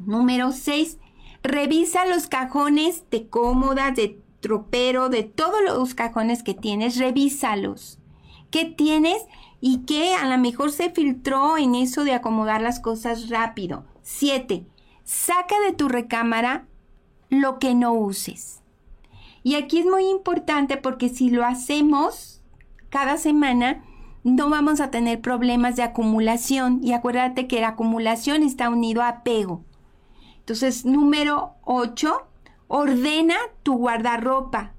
Número 0.00 0.52
6. 0.52 0.98
Revisa 1.42 2.06
los 2.06 2.26
cajones 2.28 3.04
de 3.10 3.28
cómodas, 3.28 3.94
de 3.96 4.20
tropero, 4.40 5.08
de 5.08 5.22
todos 5.22 5.60
los 5.64 5.94
cajones 5.94 6.42
que 6.42 6.54
tienes, 6.54 6.98
revísalos. 6.98 7.98
¿Qué 8.50 8.64
tienes? 8.66 9.22
Y 9.60 9.78
qué 9.86 10.14
a 10.14 10.28
lo 10.28 10.36
mejor 10.38 10.72
se 10.72 10.90
filtró 10.90 11.56
en 11.56 11.74
eso 11.74 12.04
de 12.04 12.12
acomodar 12.12 12.60
las 12.60 12.80
cosas 12.80 13.28
rápido. 13.30 13.84
7. 14.02 14.66
Saca 15.04 15.54
de 15.66 15.72
tu 15.72 15.88
recámara 15.88 16.66
lo 17.30 17.58
que 17.58 17.74
no 17.74 17.92
uses. 17.94 18.60
Y 19.42 19.54
aquí 19.54 19.78
es 19.78 19.86
muy 19.86 20.08
importante 20.08 20.76
porque 20.76 21.08
si 21.08 21.30
lo 21.30 21.44
hacemos 21.44 22.42
cada 22.90 23.16
semana, 23.16 23.82
no 24.24 24.50
vamos 24.50 24.80
a 24.80 24.90
tener 24.90 25.20
problemas 25.20 25.76
de 25.76 25.82
acumulación. 25.82 26.80
Y 26.82 26.92
acuérdate 26.92 27.48
que 27.48 27.60
la 27.60 27.68
acumulación 27.68 28.42
está 28.42 28.68
unido 28.68 29.02
a 29.02 29.08
apego. 29.08 29.64
Entonces, 30.42 30.84
número 30.84 31.52
8, 31.64 32.26
ordena 32.66 33.36
tu 33.62 33.76
guardarropa. 33.76 34.72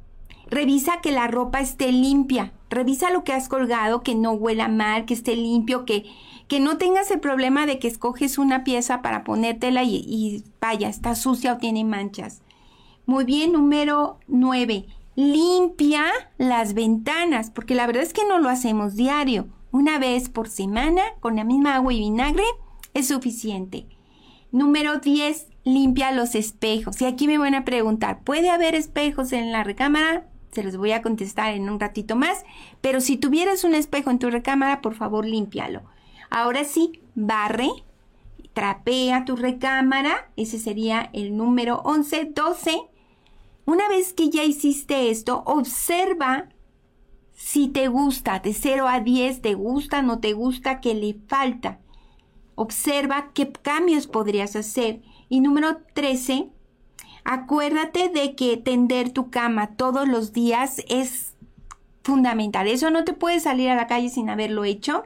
Revisa 0.48 1.00
que 1.02 1.14
la 1.14 1.28
ropa 1.28 1.62
esté 1.62 1.94
limpia. 1.94 2.52
Revisa 2.70 3.12
lo 3.12 3.24
que 3.24 3.32
has 3.32 3.48
colgado, 3.48 4.04
que 4.04 4.14
no 4.14 4.34
huela 4.34 4.68
mal, 4.68 5.06
que 5.06 5.14
esté 5.14 5.38
limpio, 5.38 5.86
que, 5.86 6.06
que 6.50 6.60
no 6.60 6.78
tengas 6.78 7.12
el 7.12 7.22
problema 7.22 7.66
de 7.66 7.80
que 7.80 7.88
escoges 7.88 8.38
una 8.38 8.66
pieza 8.66 9.02
para 9.02 9.24
ponértela 9.24 9.84
y, 9.84 9.96
y 9.96 10.44
vaya, 10.60 10.90
está 10.90 11.16
sucia 11.16 11.54
o 11.54 11.58
tiene 11.58 11.86
manchas. 11.86 12.42
Muy 13.06 13.24
bien, 13.24 13.54
número 13.54 14.20
9. 14.28 14.86
Limpia 15.16 16.06
las 16.38 16.74
ventanas, 16.74 17.52
porque 17.52 17.74
la 17.74 17.88
verdad 17.88 18.04
es 18.04 18.12
que 18.12 18.28
no 18.28 18.38
lo 18.38 18.50
hacemos 18.50 18.96
diario. 18.96 19.48
Una 19.72 19.98
vez 19.98 20.28
por 20.28 20.50
semana, 20.50 21.04
con 21.22 21.38
la 21.38 21.46
misma 21.46 21.76
agua 21.76 21.94
y 21.94 22.00
vinagre, 22.00 22.44
es 22.94 23.08
suficiente. 23.08 23.88
Número 24.52 25.00
10. 25.00 25.53
Limpia 25.64 26.12
los 26.12 26.36
espejos. 26.36 27.02
Y 27.02 27.06
aquí 27.06 27.28
me 27.28 27.38
van 27.38 27.56
a 27.56 27.66
preguntar, 27.66 28.24
¿puede 28.24 28.50
haber 28.50 28.76
espejos 28.76 29.32
en 29.34 29.52
la 29.52 29.64
recámara? 29.64 30.28
Se 30.52 30.64
los 30.64 30.78
voy 30.78 30.92
a 30.92 31.02
contestar 31.02 31.54
en 31.54 31.70
un 31.70 31.80
ratito 31.80 32.16
más. 32.16 32.44
Pero 32.82 33.02
si 33.02 33.18
tuvieras 33.18 33.64
un 33.64 33.74
espejo 33.74 34.12
en 34.12 34.20
tu 34.20 34.30
recámara, 34.30 34.82
por 34.82 34.96
favor, 34.96 35.26
límpialo. 35.26 35.82
Ahora 36.30 36.64
sí, 36.64 37.02
barre, 37.16 37.70
trapea 38.54 39.26
tu 39.26 39.36
recámara. 39.36 40.32
Ese 40.36 40.60
sería 40.60 41.10
el 41.14 41.38
número 41.38 41.82
11. 41.86 42.26
12 42.26 42.90
una 43.66 43.88
vez 43.88 44.12
que 44.14 44.30
ya 44.30 44.44
hiciste 44.44 45.10
esto, 45.10 45.42
observa 45.46 46.50
si 47.34 47.70
te 47.70 47.88
gusta, 47.88 48.40
de 48.40 48.54
0 48.54 48.88
a 48.90 49.00
10, 49.00 49.42
te 49.42 49.54
gusta, 49.54 50.02
no 50.02 50.20
te 50.20 50.34
gusta, 50.34 50.82
qué 50.82 50.94
le 50.94 51.16
falta. 51.28 51.80
Observa 52.56 53.32
qué 53.34 53.52
cambios 53.52 54.08
podrías 54.08 54.56
hacer. 54.58 55.02
Y 55.34 55.40
número 55.40 55.78
13, 55.96 56.52
acuérdate 57.24 58.10
de 58.10 58.36
que 58.36 58.56
tender 58.56 59.10
tu 59.10 59.32
cama 59.32 59.76
todos 59.76 60.08
los 60.08 60.32
días 60.32 60.84
es 60.90 61.34
fundamental. 62.04 62.68
Eso 62.68 62.92
no 62.92 63.04
te 63.04 63.14
puede 63.14 63.40
salir 63.40 63.72
a 63.72 63.76
la 63.76 63.88
calle 63.88 64.10
sin 64.10 64.30
haberlo 64.30 64.64
hecho. 64.64 65.02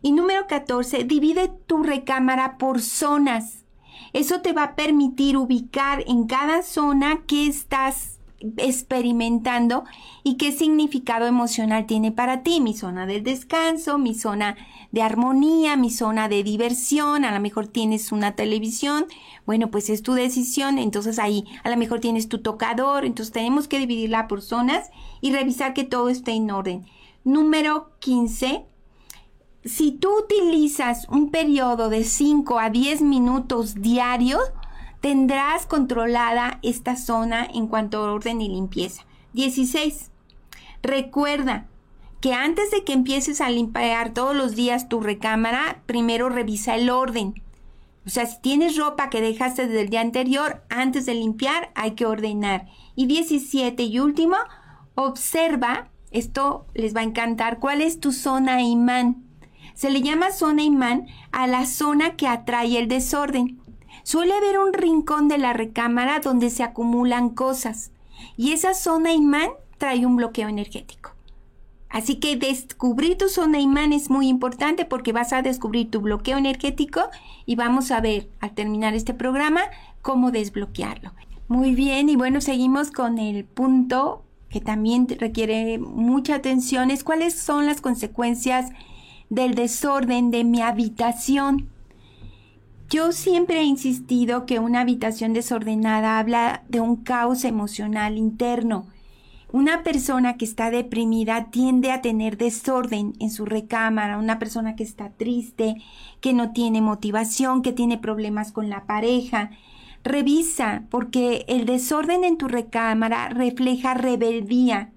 Y 0.00 0.12
número 0.12 0.46
14, 0.46 1.02
divide 1.02 1.48
tu 1.66 1.82
recámara 1.82 2.56
por 2.56 2.80
zonas. 2.80 3.64
Eso 4.12 4.42
te 4.42 4.52
va 4.52 4.62
a 4.62 4.76
permitir 4.76 5.36
ubicar 5.36 6.04
en 6.06 6.28
cada 6.28 6.62
zona 6.62 7.22
qué 7.26 7.48
estás 7.48 8.17
experimentando 8.40 9.84
y 10.22 10.36
qué 10.36 10.52
significado 10.52 11.26
emocional 11.26 11.86
tiene 11.86 12.12
para 12.12 12.42
ti. 12.42 12.60
Mi 12.60 12.74
zona 12.74 13.06
del 13.06 13.22
descanso, 13.22 13.98
mi 13.98 14.14
zona 14.14 14.56
de 14.92 15.02
armonía, 15.02 15.76
mi 15.76 15.90
zona 15.90 16.28
de 16.28 16.42
diversión, 16.42 17.24
a 17.24 17.32
lo 17.32 17.40
mejor 17.40 17.66
tienes 17.66 18.12
una 18.12 18.36
televisión, 18.36 19.06
bueno, 19.44 19.70
pues 19.70 19.90
es 19.90 20.02
tu 20.02 20.14
decisión, 20.14 20.78
entonces 20.78 21.18
ahí 21.18 21.44
a 21.64 21.70
lo 21.70 21.76
mejor 21.76 22.00
tienes 22.00 22.28
tu 22.28 22.38
tocador, 22.38 23.04
entonces 23.04 23.32
tenemos 23.32 23.68
que 23.68 23.78
dividirla 23.78 24.28
por 24.28 24.40
zonas 24.40 24.90
y 25.20 25.32
revisar 25.32 25.74
que 25.74 25.84
todo 25.84 26.08
esté 26.08 26.32
en 26.32 26.50
orden. 26.50 26.86
Número 27.24 27.90
15, 27.98 28.64
si 29.64 29.92
tú 29.92 30.16
utilizas 30.16 31.06
un 31.08 31.30
periodo 31.30 31.90
de 31.90 32.04
5 32.04 32.58
a 32.58 32.70
10 32.70 33.02
minutos 33.02 33.74
diarios, 33.74 34.40
tendrás 35.00 35.66
controlada 35.66 36.58
esta 36.62 36.96
zona 36.96 37.46
en 37.52 37.66
cuanto 37.66 37.98
a 37.98 38.12
orden 38.12 38.40
y 38.40 38.48
limpieza. 38.48 39.04
16. 39.32 40.10
Recuerda 40.82 41.66
que 42.20 42.34
antes 42.34 42.70
de 42.70 42.84
que 42.84 42.92
empieces 42.92 43.40
a 43.40 43.50
limpiar 43.50 44.12
todos 44.12 44.34
los 44.34 44.56
días 44.56 44.88
tu 44.88 45.00
recámara, 45.00 45.82
primero 45.86 46.28
revisa 46.28 46.74
el 46.74 46.90
orden. 46.90 47.42
O 48.06 48.10
sea, 48.10 48.26
si 48.26 48.40
tienes 48.40 48.76
ropa 48.76 49.10
que 49.10 49.20
dejaste 49.20 49.66
desde 49.66 49.82
el 49.82 49.90
día 49.90 50.00
anterior, 50.00 50.62
antes 50.70 51.06
de 51.06 51.14
limpiar 51.14 51.70
hay 51.74 51.92
que 51.92 52.06
ordenar. 52.06 52.66
Y 52.96 53.06
17 53.06 53.82
y 53.82 53.98
último, 54.00 54.36
observa, 54.94 55.90
esto 56.10 56.66
les 56.74 56.96
va 56.96 57.00
a 57.00 57.04
encantar, 57.04 57.58
cuál 57.58 57.82
es 57.82 58.00
tu 58.00 58.12
zona 58.12 58.62
imán. 58.62 59.24
Se 59.74 59.90
le 59.90 60.00
llama 60.00 60.32
zona 60.32 60.62
imán 60.62 61.06
a 61.30 61.46
la 61.46 61.66
zona 61.66 62.16
que 62.16 62.26
atrae 62.26 62.78
el 62.78 62.88
desorden. 62.88 63.60
Suele 64.08 64.32
haber 64.32 64.58
un 64.58 64.72
rincón 64.72 65.28
de 65.28 65.36
la 65.36 65.52
recámara 65.52 66.20
donde 66.20 66.48
se 66.48 66.62
acumulan 66.62 67.28
cosas 67.28 67.90
y 68.38 68.52
esa 68.52 68.72
zona 68.72 69.12
imán 69.12 69.50
trae 69.76 70.06
un 70.06 70.16
bloqueo 70.16 70.48
energético. 70.48 71.10
Así 71.90 72.14
que 72.14 72.36
descubrir 72.36 73.18
tu 73.18 73.28
zona 73.28 73.60
imán 73.60 73.92
es 73.92 74.08
muy 74.08 74.28
importante 74.28 74.86
porque 74.86 75.12
vas 75.12 75.34
a 75.34 75.42
descubrir 75.42 75.90
tu 75.90 76.00
bloqueo 76.00 76.38
energético 76.38 77.02
y 77.44 77.56
vamos 77.56 77.90
a 77.90 78.00
ver 78.00 78.30
al 78.40 78.52
terminar 78.52 78.94
este 78.94 79.12
programa 79.12 79.60
cómo 80.00 80.30
desbloquearlo. 80.30 81.12
Muy 81.46 81.74
bien, 81.74 82.08
y 82.08 82.16
bueno, 82.16 82.40
seguimos 82.40 82.90
con 82.90 83.18
el 83.18 83.44
punto 83.44 84.24
que 84.48 84.62
también 84.62 85.06
requiere 85.20 85.76
mucha 85.78 86.36
atención, 86.36 86.90
es 86.90 87.04
cuáles 87.04 87.34
son 87.34 87.66
las 87.66 87.82
consecuencias 87.82 88.70
del 89.28 89.54
desorden 89.54 90.30
de 90.30 90.44
mi 90.44 90.62
habitación. 90.62 91.68
Yo 92.90 93.12
siempre 93.12 93.60
he 93.60 93.64
insistido 93.64 94.46
que 94.46 94.60
una 94.60 94.80
habitación 94.80 95.34
desordenada 95.34 96.18
habla 96.18 96.62
de 96.70 96.80
un 96.80 96.96
caos 96.96 97.44
emocional 97.44 98.16
interno. 98.16 98.86
Una 99.52 99.82
persona 99.82 100.38
que 100.38 100.46
está 100.46 100.70
deprimida 100.70 101.50
tiende 101.50 101.92
a 101.92 102.00
tener 102.00 102.38
desorden 102.38 103.12
en 103.20 103.30
su 103.30 103.44
recámara, 103.44 104.16
una 104.16 104.38
persona 104.38 104.74
que 104.74 104.84
está 104.84 105.10
triste, 105.10 105.76
que 106.22 106.32
no 106.32 106.52
tiene 106.52 106.80
motivación, 106.80 107.60
que 107.60 107.72
tiene 107.72 107.98
problemas 107.98 108.52
con 108.52 108.70
la 108.70 108.86
pareja. 108.86 109.50
Revisa, 110.02 110.84
porque 110.88 111.44
el 111.46 111.66
desorden 111.66 112.24
en 112.24 112.38
tu 112.38 112.48
recámara 112.48 113.28
refleja 113.28 113.92
rebeldía, 113.92 114.92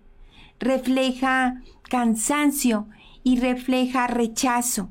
refleja 0.59 1.61
cansancio 1.89 2.87
y 3.21 3.37
refleja 3.41 4.07
rechazo. 4.07 4.89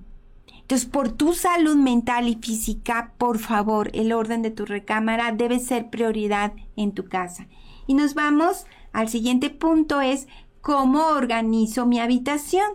Entonces, 0.71 0.89
por 0.89 1.11
tu 1.11 1.35
salud 1.35 1.75
mental 1.75 2.29
y 2.29 2.37
física, 2.37 3.13
por 3.19 3.41
favor, 3.41 3.91
el 3.93 4.13
orden 4.13 4.41
de 4.41 4.53
tu 4.53 4.67
recámara 4.67 5.33
debe 5.33 5.59
ser 5.59 5.91
prioridad 5.91 6.53
en 6.77 6.93
tu 6.93 7.09
casa. 7.09 7.49
Y 7.89 7.95
nos 7.95 8.15
vamos 8.15 8.67
al 8.93 9.09
siguiente 9.09 9.51
punto, 9.51 10.01
es 10.01 10.29
cómo 10.61 11.09
organizo 11.09 11.87
mi 11.87 11.99
habitación. 11.99 12.69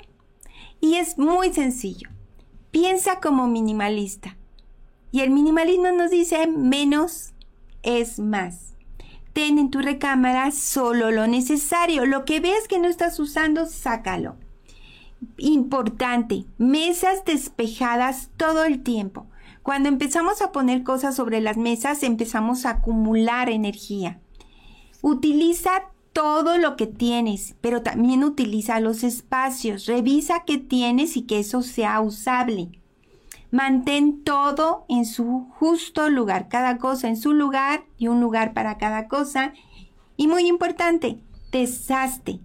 Y 0.82 0.96
es 0.96 1.18
muy 1.18 1.54
sencillo. 1.54 2.10
Piensa 2.70 3.22
como 3.22 3.48
minimalista. 3.48 4.36
Y 5.14 5.22
el 5.22 5.30
minimalismo 5.30 5.94
nos 5.94 6.12
dice 6.12 6.48
menos 6.48 7.32
es 7.82 8.20
más. 8.20 8.76
Ten 9.32 9.58
en 9.58 9.72
tu 9.72 9.80
recámara 9.80 10.52
solo 10.52 11.12
lo 11.12 11.28
necesario. 11.28 12.06
Lo 12.06 12.26
que 12.26 12.42
ves 12.42 12.68
que 12.68 12.78
no 12.78 12.90
estás 12.90 13.22
usando, 13.22 13.68
sácalo 13.68 14.36
importante, 15.38 16.46
mesas 16.58 17.26
despejadas 17.26 18.30
todo 18.38 18.64
el 18.64 18.84
tiempo. 18.84 19.28
Cuando 19.64 19.90
empezamos 19.90 20.42
a 20.42 20.52
poner 20.52 20.84
cosas 20.84 21.16
sobre 21.16 21.42
las 21.42 21.58
mesas, 21.58 22.04
empezamos 22.04 22.66
a 22.66 22.72
acumular 22.72 23.50
energía. 23.50 24.20
Utiliza 25.02 25.86
todo 26.14 26.58
lo 26.58 26.78
que 26.78 26.88
tienes, 26.88 27.56
pero 27.62 27.82
también 27.82 28.24
utiliza 28.24 28.80
los 28.80 29.04
espacios. 29.04 29.86
Revisa 29.86 30.44
qué 30.46 30.58
tienes 30.58 31.18
y 31.18 31.24
que 31.24 31.40
eso 31.40 31.62
sea 31.62 32.00
usable. 32.00 32.70
Mantén 33.52 34.24
todo 34.24 34.86
en 34.88 35.06
su 35.06 35.48
justo 35.60 36.10
lugar, 36.10 36.48
cada 36.48 36.78
cosa 36.78 37.08
en 37.08 37.18
su 37.18 37.34
lugar 37.34 37.86
y 37.98 38.08
un 38.08 38.22
lugar 38.22 38.54
para 38.54 38.78
cada 38.78 39.08
cosa. 39.08 39.54
Y 40.16 40.28
muy 40.28 40.48
importante, 40.48 41.20
deshazte 41.52 42.40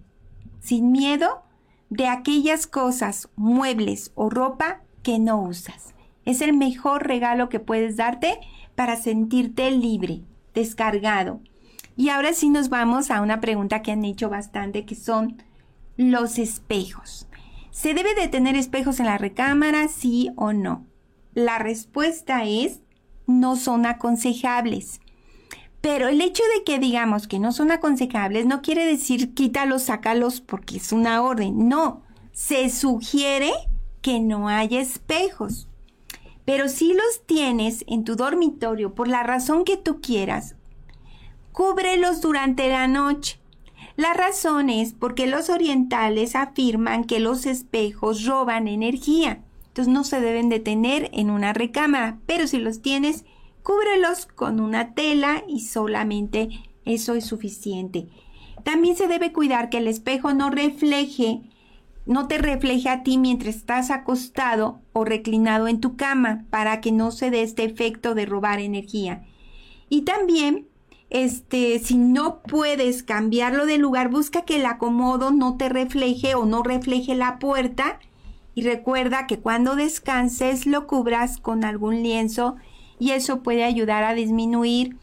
sin 0.61 0.91
miedo 0.91 1.43
de 1.91 2.07
aquellas 2.07 2.67
cosas, 2.67 3.27
muebles 3.35 4.13
o 4.15 4.29
ropa 4.29 4.81
que 5.03 5.19
no 5.19 5.41
usas. 5.41 5.93
Es 6.23 6.41
el 6.41 6.53
mejor 6.53 7.05
regalo 7.05 7.49
que 7.49 7.59
puedes 7.59 7.97
darte 7.97 8.39
para 8.75 8.95
sentirte 8.95 9.69
libre, 9.71 10.21
descargado. 10.53 11.41
Y 11.97 12.07
ahora 12.07 12.33
sí 12.33 12.49
nos 12.49 12.69
vamos 12.69 13.11
a 13.11 13.21
una 13.21 13.41
pregunta 13.41 13.81
que 13.81 13.91
han 13.91 14.05
hecho 14.05 14.29
bastante, 14.29 14.85
que 14.85 14.95
son 14.95 15.43
los 15.97 16.39
espejos. 16.39 17.27
¿Se 17.71 17.93
debe 17.93 18.15
de 18.15 18.29
tener 18.29 18.55
espejos 18.55 19.01
en 19.01 19.07
la 19.07 19.17
recámara, 19.17 19.89
sí 19.89 20.31
o 20.37 20.53
no? 20.53 20.85
La 21.33 21.59
respuesta 21.59 22.45
es 22.45 22.79
no 23.27 23.57
son 23.57 23.85
aconsejables. 23.85 25.01
Pero 25.81 26.07
el 26.07 26.21
hecho 26.21 26.43
de 26.55 26.63
que 26.63 26.77
digamos 26.77 27.27
que 27.27 27.39
no 27.39 27.51
son 27.51 27.71
aconsejables 27.71 28.45
no 28.45 28.61
quiere 28.61 28.85
decir 28.85 29.33
quítalos, 29.33 29.83
sácalos 29.83 30.39
porque 30.39 30.77
es 30.77 30.91
una 30.91 31.21
orden. 31.23 31.67
No, 31.67 32.03
se 32.31 32.69
sugiere 32.69 33.51
que 34.01 34.19
no 34.19 34.47
haya 34.47 34.79
espejos. 34.79 35.67
Pero 36.45 36.69
si 36.69 36.93
los 36.93 37.25
tienes 37.25 37.83
en 37.87 38.03
tu 38.03 38.15
dormitorio 38.15 38.93
por 38.93 39.07
la 39.07 39.23
razón 39.23 39.63
que 39.63 39.77
tú 39.77 40.01
quieras, 40.01 40.55
cúbrelos 41.51 42.21
durante 42.21 42.69
la 42.69 42.87
noche. 42.87 43.39
La 43.95 44.13
razón 44.13 44.69
es 44.69 44.93
porque 44.93 45.27
los 45.27 45.49
orientales 45.49 46.35
afirman 46.35 47.03
que 47.03 47.19
los 47.19 47.45
espejos 47.45 48.25
roban 48.25 48.67
energía. 48.67 49.43
Entonces 49.67 49.93
no 49.93 50.03
se 50.03 50.19
deben 50.21 50.49
de 50.49 50.59
tener 50.59 51.09
en 51.13 51.29
una 51.29 51.53
recámara, 51.53 52.17
pero 52.25 52.47
si 52.47 52.57
los 52.57 52.81
tienes, 52.81 53.25
Cúbrelos 53.63 54.25
con 54.25 54.59
una 54.59 54.93
tela 54.93 55.43
y 55.47 55.61
solamente 55.61 56.49
eso 56.85 57.13
es 57.13 57.25
suficiente. 57.25 58.07
También 58.63 58.95
se 58.95 59.07
debe 59.07 59.31
cuidar 59.31 59.69
que 59.69 59.77
el 59.77 59.87
espejo 59.87 60.33
no 60.33 60.49
refleje, 60.49 61.41
no 62.05 62.27
te 62.27 62.37
refleje 62.37 62.89
a 62.89 63.03
ti 63.03 63.17
mientras 63.17 63.55
estás 63.55 63.91
acostado 63.91 64.79
o 64.93 65.05
reclinado 65.05 65.67
en 65.67 65.79
tu 65.79 65.95
cama 65.95 66.45
para 66.49 66.81
que 66.81 66.91
no 66.91 67.11
se 67.11 67.29
dé 67.29 67.43
este 67.43 67.63
efecto 67.63 68.15
de 68.15 68.25
robar 68.25 68.59
energía. 68.59 69.23
Y 69.89 70.01
también, 70.01 70.67
este, 71.09 71.79
si 71.79 71.97
no 71.97 72.41
puedes 72.41 73.03
cambiarlo 73.03 73.65
de 73.65 73.77
lugar, 73.77 74.09
busca 74.09 74.43
que 74.43 74.57
el 74.57 74.65
acomodo 74.65 75.31
no 75.31 75.57
te 75.57 75.69
refleje 75.69 76.33
o 76.35 76.45
no 76.45 76.63
refleje 76.63 77.13
la 77.15 77.39
puerta. 77.39 77.99
Y 78.53 78.63
recuerda 78.63 79.27
que 79.27 79.39
cuando 79.39 79.75
descanses 79.75 80.65
lo 80.65 80.87
cubras 80.87 81.37
con 81.37 81.63
algún 81.63 82.03
lienzo 82.03 82.57
y 83.01 83.13
eso 83.13 83.41
puede 83.41 83.63
ayudar 83.63 84.03
a 84.03 84.13
disminuir 84.13 84.95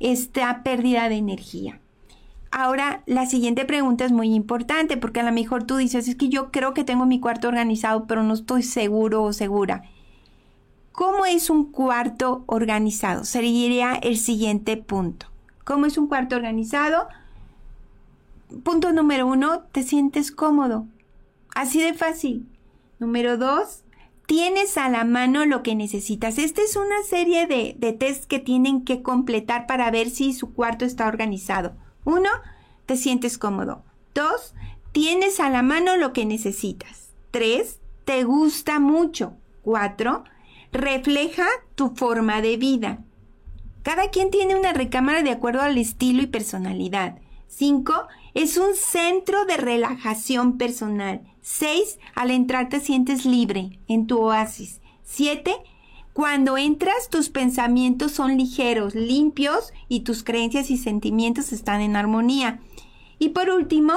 esta 0.00 0.64
pérdida 0.64 1.08
de 1.08 1.14
energía. 1.14 1.78
Ahora, 2.50 3.04
la 3.06 3.26
siguiente 3.26 3.64
pregunta 3.64 4.04
es 4.04 4.10
muy 4.10 4.34
importante 4.34 4.96
porque 4.96 5.20
a 5.20 5.22
lo 5.22 5.30
mejor 5.30 5.62
tú 5.62 5.76
dices, 5.76 6.08
es 6.08 6.16
que 6.16 6.28
yo 6.28 6.50
creo 6.50 6.74
que 6.74 6.82
tengo 6.82 7.06
mi 7.06 7.20
cuarto 7.20 7.46
organizado, 7.46 8.08
pero 8.08 8.24
no 8.24 8.34
estoy 8.34 8.64
seguro 8.64 9.22
o 9.22 9.32
segura. 9.32 9.84
¿Cómo 10.90 11.26
es 11.26 11.48
un 11.48 11.70
cuarto 11.70 12.42
organizado? 12.46 13.24
Sería 13.24 13.94
el 13.94 14.16
siguiente 14.16 14.76
punto. 14.76 15.26
¿Cómo 15.62 15.86
es 15.86 15.96
un 15.96 16.08
cuarto 16.08 16.34
organizado? 16.34 17.06
Punto 18.64 18.92
número 18.92 19.28
uno, 19.28 19.60
te 19.70 19.84
sientes 19.84 20.32
cómodo. 20.32 20.88
Así 21.54 21.80
de 21.80 21.94
fácil. 21.94 22.48
Número 22.98 23.36
dos, 23.36 23.83
tienes 24.26 24.78
a 24.78 24.88
la 24.88 25.04
mano 25.04 25.46
lo 25.46 25.62
que 25.62 25.74
necesitas. 25.74 26.38
Esta 26.38 26.62
es 26.62 26.76
una 26.76 27.02
serie 27.08 27.46
de, 27.46 27.74
de 27.78 28.16
que 28.28 28.38
tienen 28.38 28.84
que 28.84 29.02
completar 29.02 29.66
para 29.66 29.90
ver 29.90 30.10
si 30.10 30.32
su 30.32 30.54
cuarto 30.54 30.84
está 30.84 31.06
organizado. 31.06 31.74
Uno, 32.04 32.28
te 32.86 32.96
sientes 32.96 33.38
cómodo. 33.38 33.82
Dos, 34.14 34.54
tienes 34.92 35.40
a 35.40 35.50
la 35.50 35.62
mano 35.62 35.96
lo 35.96 36.12
que 36.12 36.24
necesitas. 36.24 37.10
Tres, 37.30 37.80
te 38.04 38.24
gusta 38.24 38.78
mucho. 38.80 39.34
Cuatro, 39.62 40.24
refleja 40.72 41.46
tu 41.74 41.94
forma 41.94 42.40
de 42.40 42.56
vida. 42.56 42.98
Cada 43.82 44.10
quien 44.10 44.30
tiene 44.30 44.56
una 44.56 44.72
recámara 44.72 45.22
de 45.22 45.30
acuerdo 45.30 45.62
al 45.62 45.78
estilo 45.78 46.22
y 46.22 46.26
personalidad. 46.26 47.18
Cinco, 47.48 48.08
es 48.34 48.56
un 48.56 48.74
centro 48.74 49.44
de 49.46 49.56
relajación 49.56 50.58
personal. 50.58 51.22
6. 51.42 51.98
Al 52.14 52.30
entrar 52.30 52.68
te 52.68 52.80
sientes 52.80 53.24
libre 53.24 53.78
en 53.86 54.06
tu 54.06 54.18
oasis. 54.18 54.80
7. 55.04 55.54
Cuando 56.12 56.58
entras 56.58 57.08
tus 57.10 57.28
pensamientos 57.28 58.12
son 58.12 58.36
ligeros, 58.36 58.94
limpios 58.94 59.72
y 59.88 60.00
tus 60.00 60.24
creencias 60.24 60.70
y 60.70 60.76
sentimientos 60.76 61.52
están 61.52 61.80
en 61.80 61.96
armonía. 61.96 62.60
Y 63.18 63.30
por 63.30 63.50
último, 63.50 63.94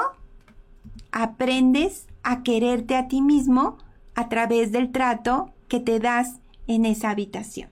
aprendes 1.11 2.07
a 2.23 2.43
quererte 2.43 2.95
a 2.95 3.07
ti 3.07 3.21
mismo 3.21 3.77
a 4.13 4.29
través 4.29 4.71
del 4.71 4.91
trato 4.91 5.53
que 5.67 5.79
te 5.79 5.99
das 5.99 6.39
en 6.67 6.85
esa 6.85 7.09
habitación. 7.09 7.69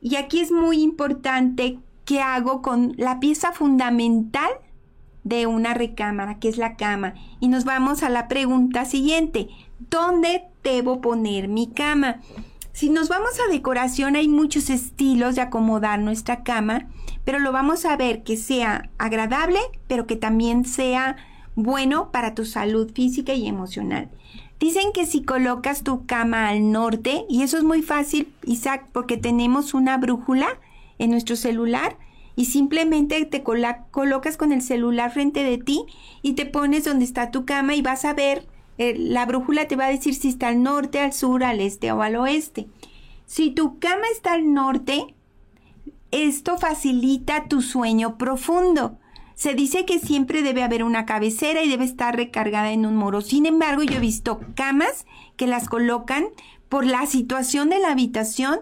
Y 0.00 0.16
aquí 0.16 0.40
es 0.40 0.50
muy 0.50 0.82
importante 0.82 1.78
qué 2.04 2.20
hago 2.20 2.62
con 2.62 2.94
la 2.96 3.20
pieza 3.20 3.52
fundamental 3.52 4.50
de 5.30 5.46
una 5.46 5.72
recámara, 5.72 6.38
que 6.38 6.48
es 6.48 6.58
la 6.58 6.76
cama. 6.76 7.14
Y 7.38 7.48
nos 7.48 7.64
vamos 7.64 8.02
a 8.02 8.10
la 8.10 8.28
pregunta 8.28 8.84
siguiente. 8.84 9.48
¿Dónde 9.78 10.42
debo 10.62 11.00
poner 11.00 11.48
mi 11.48 11.68
cama? 11.68 12.20
Si 12.72 12.90
nos 12.90 13.08
vamos 13.08 13.30
a 13.40 13.50
decoración, 13.50 14.16
hay 14.16 14.28
muchos 14.28 14.70
estilos 14.70 15.36
de 15.36 15.42
acomodar 15.42 16.00
nuestra 16.00 16.42
cama, 16.42 16.88
pero 17.24 17.38
lo 17.38 17.52
vamos 17.52 17.84
a 17.84 17.96
ver 17.96 18.22
que 18.24 18.36
sea 18.36 18.90
agradable, 18.98 19.60
pero 19.86 20.06
que 20.06 20.16
también 20.16 20.64
sea 20.64 21.16
bueno 21.54 22.10
para 22.10 22.34
tu 22.34 22.44
salud 22.44 22.90
física 22.92 23.32
y 23.32 23.46
emocional. 23.46 24.10
Dicen 24.58 24.92
que 24.92 25.06
si 25.06 25.22
colocas 25.22 25.84
tu 25.84 26.06
cama 26.06 26.48
al 26.48 26.72
norte, 26.72 27.24
y 27.28 27.42
eso 27.42 27.56
es 27.56 27.64
muy 27.64 27.82
fácil, 27.82 28.32
Isaac, 28.44 28.88
porque 28.92 29.16
tenemos 29.16 29.74
una 29.74 29.96
brújula 29.96 30.48
en 30.98 31.10
nuestro 31.10 31.36
celular, 31.36 31.96
y 32.40 32.46
simplemente 32.46 33.22
te 33.26 33.42
colocas 33.42 34.38
con 34.38 34.50
el 34.50 34.62
celular 34.62 35.12
frente 35.12 35.44
de 35.44 35.58
ti 35.58 35.84
y 36.22 36.32
te 36.32 36.46
pones 36.46 36.84
donde 36.84 37.04
está 37.04 37.30
tu 37.30 37.44
cama 37.44 37.74
y 37.74 37.82
vas 37.82 38.06
a 38.06 38.14
ver, 38.14 38.46
eh, 38.78 38.94
la 38.96 39.26
brújula 39.26 39.68
te 39.68 39.76
va 39.76 39.84
a 39.84 39.90
decir 39.90 40.14
si 40.14 40.30
está 40.30 40.48
al 40.48 40.62
norte, 40.62 41.00
al 41.00 41.12
sur, 41.12 41.44
al 41.44 41.60
este 41.60 41.92
o 41.92 42.00
al 42.00 42.16
oeste. 42.16 42.66
Si 43.26 43.50
tu 43.50 43.78
cama 43.78 44.06
está 44.10 44.32
al 44.32 44.54
norte, 44.54 45.14
esto 46.12 46.56
facilita 46.56 47.44
tu 47.46 47.60
sueño 47.60 48.16
profundo. 48.16 48.96
Se 49.34 49.52
dice 49.52 49.84
que 49.84 49.98
siempre 49.98 50.40
debe 50.40 50.62
haber 50.62 50.82
una 50.82 51.04
cabecera 51.04 51.62
y 51.62 51.68
debe 51.68 51.84
estar 51.84 52.16
recargada 52.16 52.72
en 52.72 52.86
un 52.86 52.96
muro. 52.96 53.20
Sin 53.20 53.44
embargo, 53.44 53.82
yo 53.82 53.96
he 53.96 54.00
visto 54.00 54.40
camas 54.54 55.04
que 55.36 55.46
las 55.46 55.68
colocan 55.68 56.24
por 56.70 56.86
la 56.86 57.04
situación 57.04 57.68
de 57.68 57.80
la 57.80 57.90
habitación 57.90 58.60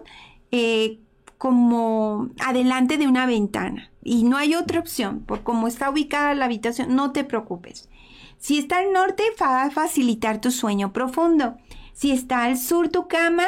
eh, 0.51 0.99
como 1.39 2.29
adelante 2.37 2.97
de 2.97 3.07
una 3.07 3.25
ventana. 3.25 3.89
Y 4.03 4.23
no 4.23 4.37
hay 4.37 4.55
otra 4.55 4.79
opción. 4.79 5.21
Por 5.21 5.41
cómo 5.41 5.67
está 5.67 5.89
ubicada 5.89 6.35
la 6.35 6.45
habitación, 6.45 6.95
no 6.95 7.11
te 7.11 7.23
preocupes. 7.23 7.89
Si 8.37 8.59
está 8.59 8.79
al 8.79 8.91
norte, 8.91 9.23
va 9.41 9.63
a 9.63 9.71
facilitar 9.71 10.41
tu 10.41 10.51
sueño 10.51 10.91
profundo. 10.93 11.55
Si 11.93 12.11
está 12.11 12.43
al 12.43 12.57
sur 12.57 12.89
tu 12.89 13.07
cama, 13.07 13.45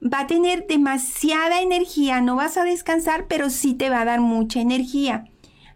va 0.00 0.20
a 0.20 0.26
tener 0.28 0.68
demasiada 0.68 1.60
energía. 1.60 2.20
No 2.20 2.36
vas 2.36 2.56
a 2.56 2.64
descansar, 2.64 3.26
pero 3.26 3.50
sí 3.50 3.74
te 3.74 3.90
va 3.90 4.02
a 4.02 4.04
dar 4.06 4.20
mucha 4.20 4.60
energía. 4.60 5.24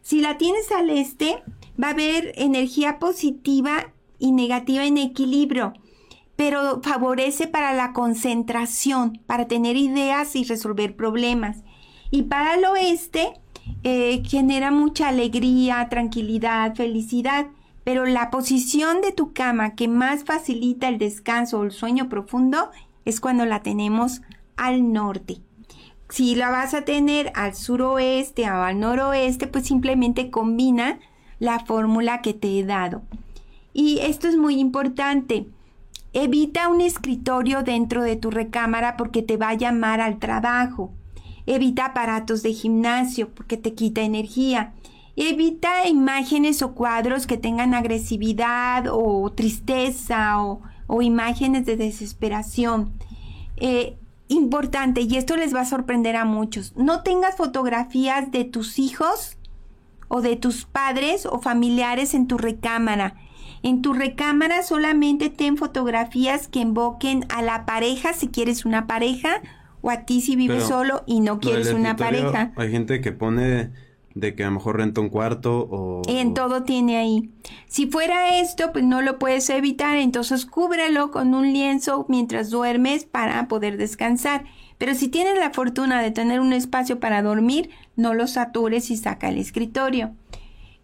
Si 0.01 0.21
la 0.21 0.39
tienes 0.39 0.71
al 0.71 0.91
este, 0.91 1.43
va 1.83 1.89
a 1.89 1.93
haber 1.93 2.33
energía 2.37 3.01
positiva 3.01 3.93
y 4.21 4.31
negativa 4.31 4.85
en 4.85 4.97
equilibrio, 4.97 5.75
pero 6.39 6.81
favorece 6.85 7.49
para 7.49 7.73
la 7.73 7.93
concentración, 7.93 9.21
para 9.27 9.49
tener 9.49 9.77
ideas 9.77 10.37
y 10.37 10.45
resolver 10.45 10.95
problemas. 10.95 11.65
Y 12.13 12.23
para 12.23 12.55
el 12.55 12.65
oeste, 12.65 13.33
eh, 13.83 14.23
genera 14.25 14.71
mucha 14.71 15.09
alegría, 15.09 15.89
tranquilidad, 15.91 16.77
felicidad, 16.77 17.49
pero 17.83 18.07
la 18.07 18.31
posición 18.31 19.01
de 19.01 19.11
tu 19.11 19.33
cama 19.33 19.75
que 19.75 19.89
más 19.89 20.23
facilita 20.23 20.87
el 20.87 20.99
descanso 20.99 21.59
o 21.59 21.65
el 21.65 21.73
sueño 21.73 22.09
profundo 22.09 22.71
es 23.05 23.21
cuando 23.21 23.45
la 23.45 23.65
tenemos 23.65 24.23
al 24.57 24.93
norte. 24.93 25.39
Si 26.09 26.37
la 26.37 26.51
vas 26.51 26.73
a 26.73 26.85
tener 26.85 27.33
al 27.35 27.57
suroeste 27.57 28.49
o 28.49 28.63
al 28.63 28.79
noroeste, 28.79 29.49
pues 29.49 29.67
simplemente 29.67 30.31
combina 30.31 31.01
la 31.41 31.59
fórmula 31.59 32.23
que 32.23 32.33
te 32.33 32.61
he 32.61 32.65
dado. 32.65 33.03
Y 33.73 33.99
esto 33.99 34.29
es 34.29 34.37
muy 34.37 34.61
importante. 34.61 35.49
Evita 36.13 36.69
un 36.69 36.81
escritorio 36.81 37.63
dentro 37.63 38.03
de 38.03 38.17
tu 38.17 38.31
recámara 38.31 38.97
porque 38.97 39.23
te 39.23 39.37
va 39.37 39.51
a 39.51 39.55
llamar 39.55 40.01
al 40.01 40.19
trabajo. 40.19 40.93
Evita 41.47 41.87
aparatos 41.87 42.43
de 42.43 42.53
gimnasio 42.53 43.31
porque 43.35 43.57
te 43.57 43.75
quita 43.75 44.03
energía. 44.03 44.73
Evita 45.17 45.89
imágenes 45.89 46.63
o 46.63 46.75
cuadros 46.75 47.27
que 47.27 47.37
tengan 47.37 47.75
agresividad 47.75 48.85
o 48.91 49.31
tristeza 49.33 50.41
o, 50.41 51.03
imágenes 51.03 51.67
de 51.67 51.77
desesperación. 51.77 52.93
Eh, 53.57 53.97
importante, 54.29 55.01
y 55.01 55.17
esto 55.17 55.37
les 55.37 55.55
va 55.55 55.63
a 55.63 55.65
sorprender 55.65 56.17
a 56.17 56.25
muchos, 56.25 56.75
no 56.77 57.03
tengas 57.03 57.37
fotografías 57.37 58.31
de 58.31 58.45
tus 58.45 58.79
hijos 58.79 59.37
o 60.09 60.21
de 60.21 60.37
tus 60.37 60.65
padres 60.65 61.27
o 61.27 61.41
familiares 61.41 62.15
en 62.15 62.27
tu 62.27 62.39
recámara. 62.39 63.17
En 63.63 63.83
tu 63.83 63.93
recámara 63.93 64.63
solamente 64.63 65.31
ten 65.31 65.57
fotografías 65.57 66.49
que 66.49 66.61
invoquen 66.61 67.25
a 67.29 67.43
la 67.43 67.67
pareja 67.67 68.13
si 68.13 68.29
quieres 68.29 68.65
una 68.65 68.87
pareja 68.87 69.43
o 69.81 69.91
a 69.91 70.05
ti 70.05 70.21
si 70.21 70.37
vives 70.37 70.65
solo 70.65 71.03
y 71.07 71.21
no 71.21 71.39
quieres 71.41 71.73
una 71.73 71.97
pareja. 71.97 72.53
Hay 72.57 72.71
gente 72.71 73.01
que 73.01 73.13
pone 73.13 73.71
de 74.15 74.35
que 74.35 74.43
a 74.43 74.47
lo 74.47 74.53
mejor 74.53 74.79
renta 74.79 75.01
un 75.01 75.11
cuarto 75.11 75.69
o... 75.71 76.03
En 76.09 76.35
todo 76.35 76.65
tiene 76.65 76.97
ahí. 76.97 77.31
Si 77.67 77.87
fuera 77.87 78.41
esto, 78.41 78.73
pues 78.73 78.85
no 78.85 79.01
lo 79.03 79.19
puedes 79.19 79.49
evitar, 79.51 79.97
entonces 79.97 80.45
cúbrelo 80.47 81.11
con 81.11 81.35
un 81.35 81.53
lienzo 81.53 82.07
mientras 82.09 82.51
duermes 82.51 83.05
para 83.05 83.47
poder 83.49 83.77
descansar. 83.77 84.45
Pero 84.77 84.95
si 84.95 85.09
tienes 85.09 85.39
la 85.39 85.51
fortuna 85.51 86.03
de 86.03 86.11
tener 86.11 86.41
un 86.41 86.53
espacio 86.53 87.01
para 87.01 87.23
dormir, 87.23 87.71
no 87.97 88.15
lo 88.15 88.27
satures 88.27 88.91
y 88.91 88.97
saca 88.97 89.29
el 89.29 89.39
escritorio. 89.39 90.13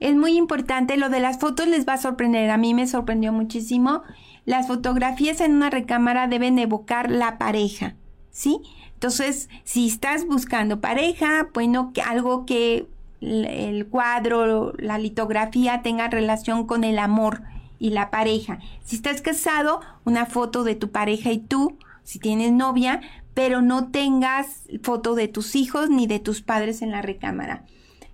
Es 0.05 0.15
muy 0.15 0.37
importante, 0.37 0.99
lo 0.99 1.09
de 1.09 1.19
las 1.19 1.39
fotos 1.39 1.67
les 1.67 1.89
va 1.89 1.95
a 1.95 1.99
sorprender, 1.99 2.51
a 2.51 2.59
mí 2.59 2.75
me 2.75 2.87
sorprendió 2.87 3.33
muchísimo. 3.33 4.03
Las 4.45 4.67
fotografías 4.67 5.41
en 5.41 5.55
una 5.55 5.71
recámara 5.71 6.29
deben 6.29 6.59
evocar 6.59 7.11
la 7.11 7.39
pareja, 7.39 7.95
¿sí? 8.31 8.61
Entonces, 8.93 9.49
si 9.65 9.89
estás 9.89 10.27
buscando 10.27 10.83
pareja, 10.83 11.49
bueno, 11.55 11.91
algo 12.05 12.45
que 12.45 12.87
el 13.23 13.87
cuadro, 13.87 14.75
la 14.77 14.99
litografía 14.99 15.81
tenga 15.81 16.09
relación 16.09 16.67
con 16.67 16.85
el 16.85 16.99
amor 16.99 17.41
y 17.79 17.89
la 17.89 18.11
pareja. 18.11 18.59
Si 18.85 18.97
estás 18.97 19.23
casado, 19.23 19.81
una 20.05 20.27
foto 20.27 20.65
de 20.65 20.75
tu 20.75 20.91
pareja 20.91 21.33
y 21.33 21.39
tú, 21.39 21.79
si 22.03 22.19
tienes 22.19 22.53
novia, 22.53 23.01
pero 23.33 23.63
no 23.63 23.89
tengas 23.89 24.65
foto 24.83 25.15
de 25.15 25.29
tus 25.29 25.57
hijos 25.57 25.89
ni 25.89 26.07
de 26.07 26.19
tus 26.19 26.43
padres 26.43 26.83
en 26.83 26.91
la 26.91 27.01
recámara. 27.01 27.65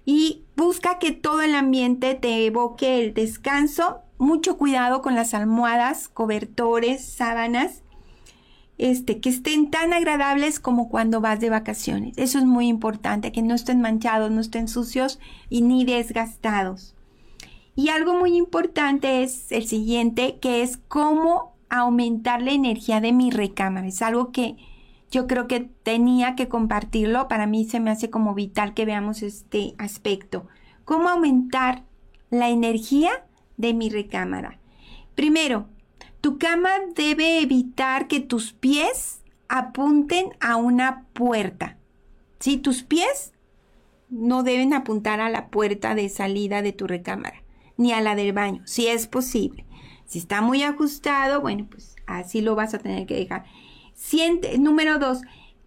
Y 0.05 0.45
busca 0.57 0.99
que 0.99 1.13
todo 1.13 1.43
el 1.43 1.55
ambiente 1.55 2.15
te 2.15 2.47
evoque 2.47 3.01
el 3.01 3.15
descanso. 3.15 4.01
Mucho 4.19 4.57
cuidado 4.57 5.03
con 5.03 5.15
las 5.15 5.35
almohadas, 5.35 6.09
cobertores, 6.09 7.05
sábanas 7.05 7.83
este, 8.81 9.21
que 9.21 9.29
estén 9.29 9.71
tan 9.71 9.93
agradables 9.93 10.59
como 10.59 10.89
cuando 10.89 11.21
vas 11.21 11.39
de 11.39 11.51
vacaciones. 11.51 12.17
Eso 12.17 12.39
es 12.39 12.47
muy 12.47 12.67
importante, 12.67 13.31
que 13.31 13.43
no 13.43 13.55
estén 13.55 13.83
manchados, 13.83 14.31
no 14.31 14.41
estén 14.41 14.69
sucios 14.69 15.21
y 15.51 15.61
ni 15.61 15.85
desgastados. 15.85 16.95
Y 17.77 17.91
algo 17.91 18.15
muy 18.15 18.39
importante 18.39 19.23
es 19.23 19.53
el 19.53 19.67
siguiente, 19.67 20.39
que 20.41 20.63
es 20.63 20.79
cómo 20.89 21.53
aumentar 21.69 22.41
la 22.41 22.53
energía 22.53 23.03
de 23.03 23.13
mi 23.13 23.31
recámara. 23.31 23.87
Es 23.87 24.01
algo 24.01 24.33
que 24.33 24.57
yo 25.11 25.27
creo 25.27 25.49
que 25.49 25.71
tenía 25.83 26.37
que 26.37 26.49
compartirlo. 26.49 27.29
Para 27.29 27.47
mí 27.47 27.65
se 27.65 27.81
me 27.81 27.91
hace 27.91 28.11
como 28.11 28.35
vital 28.35 28.75
que 28.75 28.85
veamos 28.85 29.23
este 29.23 29.75
aspecto. 29.79 30.47
¿Cómo 30.85 31.09
aumentar 31.09 31.85
la 32.31 32.49
energía 32.49 33.11
de 33.57 33.75
mi 33.75 33.91
recámara? 33.91 34.59
Primero, 35.15 35.67
tu 36.21 36.39
cama 36.39 36.71
debe 36.95 37.41
evitar 37.41 38.07
que 38.07 38.21
tus 38.21 38.53
pies 38.53 39.23
apunten 39.49 40.27
a 40.41 40.57
una 40.57 41.07
puerta. 41.13 41.77
Si 42.39 42.57
tus 42.57 42.83
pies 42.83 43.33
no 44.09 44.43
deben 44.43 44.73
apuntar 44.75 45.21
a 45.21 45.31
la 45.31 45.49
puerta 45.49 45.95
de 45.95 46.09
salida 46.09 46.63
de 46.63 46.73
tu 46.73 46.87
recámara, 46.87 47.43
ni 47.77 47.93
a 47.93 48.01
la 48.01 48.15
del 48.15 48.33
baño, 48.33 48.63
si 48.65 48.87
es 48.87 49.07
posible. 49.07 49.65
Si 50.07 50.19
está 50.19 50.41
muy 50.41 50.63
ajustado, 50.63 51.41
bueno, 51.41 51.67
pues 51.71 51.97
así 52.07 52.41
lo 52.41 52.55
vas 52.55 52.75
a 52.75 52.79
tener 52.79 53.07
que 53.07 53.15
dejar. 53.15 53.45
Número 54.59 54.99
dos, 54.99 55.23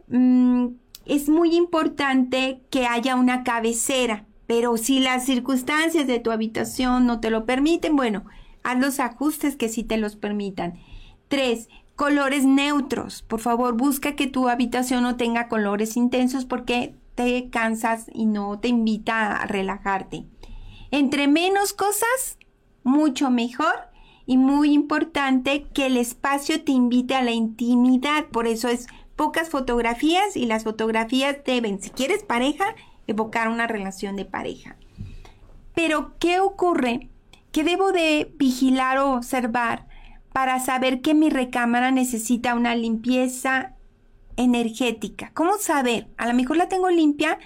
mm, 0.07 0.67
es 1.05 1.29
muy 1.29 1.55
importante 1.55 2.61
que 2.69 2.85
haya 2.85 3.15
una 3.15 3.43
cabecera, 3.43 4.25
pero 4.47 4.77
si 4.77 4.99
las 4.99 5.25
circunstancias 5.25 6.07
de 6.07 6.19
tu 6.19 6.31
habitación 6.31 7.05
no 7.05 7.19
te 7.19 7.29
lo 7.29 7.45
permiten, 7.45 7.95
bueno, 7.95 8.25
Haz 8.63 8.79
los 8.79 8.99
ajustes 8.99 9.57
que 9.57 9.69
sí 9.69 9.83
te 9.83 9.97
los 9.97 10.15
permitan. 10.15 10.79
3. 11.27 11.67
Colores 11.95 12.45
neutros. 12.45 13.21
Por 13.21 13.41
favor, 13.41 13.75
busca 13.75 14.15
que 14.15 14.27
tu 14.27 14.47
habitación 14.47 15.03
no 15.03 15.17
tenga 15.17 15.49
colores 15.49 15.97
intensos 15.97 16.45
porque 16.45 16.95
te 17.15 17.49
cansas 17.49 18.07
y 18.13 18.25
no 18.25 18.57
te 18.59 18.69
invita 18.69 19.35
a 19.35 19.45
relajarte. 19.45 20.25
Entre 20.91 21.27
menos 21.27 21.73
cosas, 21.73 22.37
mucho 22.83 23.29
mejor. 23.29 23.92
Y 24.25 24.37
muy 24.37 24.73
importante 24.73 25.65
que 25.73 25.87
el 25.87 25.97
espacio 25.97 26.63
te 26.63 26.71
invite 26.71 27.15
a 27.15 27.23
la 27.23 27.31
intimidad. 27.31 28.25
Por 28.27 28.47
eso 28.47 28.67
es 28.67 28.87
pocas 29.15 29.49
fotografías 29.49 30.35
y 30.35 30.45
las 30.45 30.63
fotografías 30.63 31.37
deben, 31.45 31.81
si 31.81 31.89
quieres 31.89 32.23
pareja, 32.23 32.75
evocar 33.07 33.49
una 33.49 33.67
relación 33.67 34.15
de 34.15 34.25
pareja. 34.25 34.77
Pero, 35.75 36.13
¿qué 36.19 36.39
ocurre 36.39 37.09
¿Qué 37.53 37.63
debo 37.63 37.91
de 37.91 38.33
vigilar 38.39 38.97
o 38.97 39.13
observar 39.13 39.85
para 40.33 40.59
saber 40.59 41.01
que 41.01 41.13
mi 41.13 41.29
recámara 41.29 41.91
necesita 41.91 42.55
una 42.55 42.75
limpieza 42.75 43.75
energética? 44.37 45.29
¿Cómo 45.35 45.59
saber? 45.59 46.07
A 46.17 46.25
lo 46.25 46.33
mejor 46.33 46.57
la 46.57 46.67
tengo 46.67 46.89
limpia, 46.89 47.37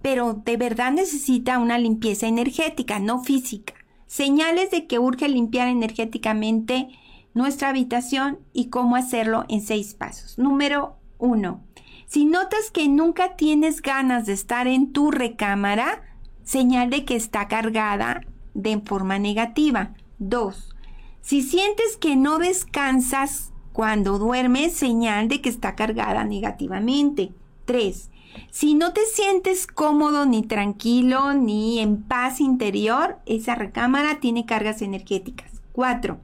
pero 0.00 0.32
de 0.32 0.56
verdad 0.56 0.90
necesita 0.90 1.58
una 1.58 1.76
limpieza 1.76 2.26
energética, 2.28 2.98
no 2.98 3.22
física. 3.22 3.74
Señales 4.12 4.70
de 4.70 4.86
que 4.86 4.98
urge 4.98 5.26
limpiar 5.26 5.68
energéticamente 5.68 6.90
nuestra 7.32 7.70
habitación 7.70 8.40
y 8.52 8.68
cómo 8.68 8.96
hacerlo 8.96 9.46
en 9.48 9.62
seis 9.62 9.94
pasos. 9.94 10.38
Número 10.38 10.96
uno. 11.16 11.64
Si 12.04 12.26
notas 12.26 12.70
que 12.70 12.90
nunca 12.90 13.36
tienes 13.36 13.80
ganas 13.80 14.26
de 14.26 14.34
estar 14.34 14.66
en 14.66 14.92
tu 14.92 15.10
recámara, 15.10 16.02
señal 16.44 16.90
de 16.90 17.06
que 17.06 17.16
está 17.16 17.48
cargada 17.48 18.20
de 18.52 18.82
forma 18.84 19.18
negativa. 19.18 19.94
2. 20.18 20.76
Si 21.22 21.40
sientes 21.40 21.96
que 21.96 22.14
no 22.14 22.36
descansas 22.36 23.50
cuando 23.72 24.18
duermes, 24.18 24.74
señal 24.74 25.28
de 25.28 25.40
que 25.40 25.48
está 25.48 25.74
cargada 25.74 26.24
negativamente. 26.24 27.32
3. 27.64 28.10
Si 28.50 28.74
no 28.74 28.92
te 28.92 29.04
sientes 29.06 29.66
cómodo 29.66 30.26
ni 30.26 30.42
tranquilo 30.42 31.34
ni 31.34 31.80
en 31.80 32.02
paz 32.02 32.40
interior, 32.40 33.18
esa 33.26 33.54
recámara 33.54 34.20
tiene 34.20 34.46
cargas 34.46 34.82
energéticas. 34.82 35.62
4. 35.72 36.18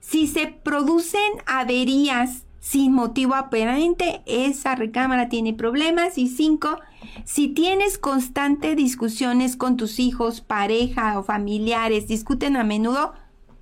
Si 0.00 0.26
se 0.26 0.46
producen 0.46 1.20
averías 1.46 2.44
sin 2.60 2.92
motivo 2.92 3.34
aparente, 3.34 4.22
esa 4.24 4.74
recámara 4.74 5.28
tiene 5.28 5.52
problemas. 5.52 6.16
Y 6.16 6.28
5. 6.28 6.78
Si 7.24 7.48
tienes 7.48 7.98
constante 7.98 8.74
discusiones 8.74 9.56
con 9.56 9.76
tus 9.76 9.98
hijos, 9.98 10.40
pareja 10.40 11.18
o 11.18 11.22
familiares, 11.22 12.08
discuten 12.08 12.56
a 12.56 12.64
menudo, 12.64 13.12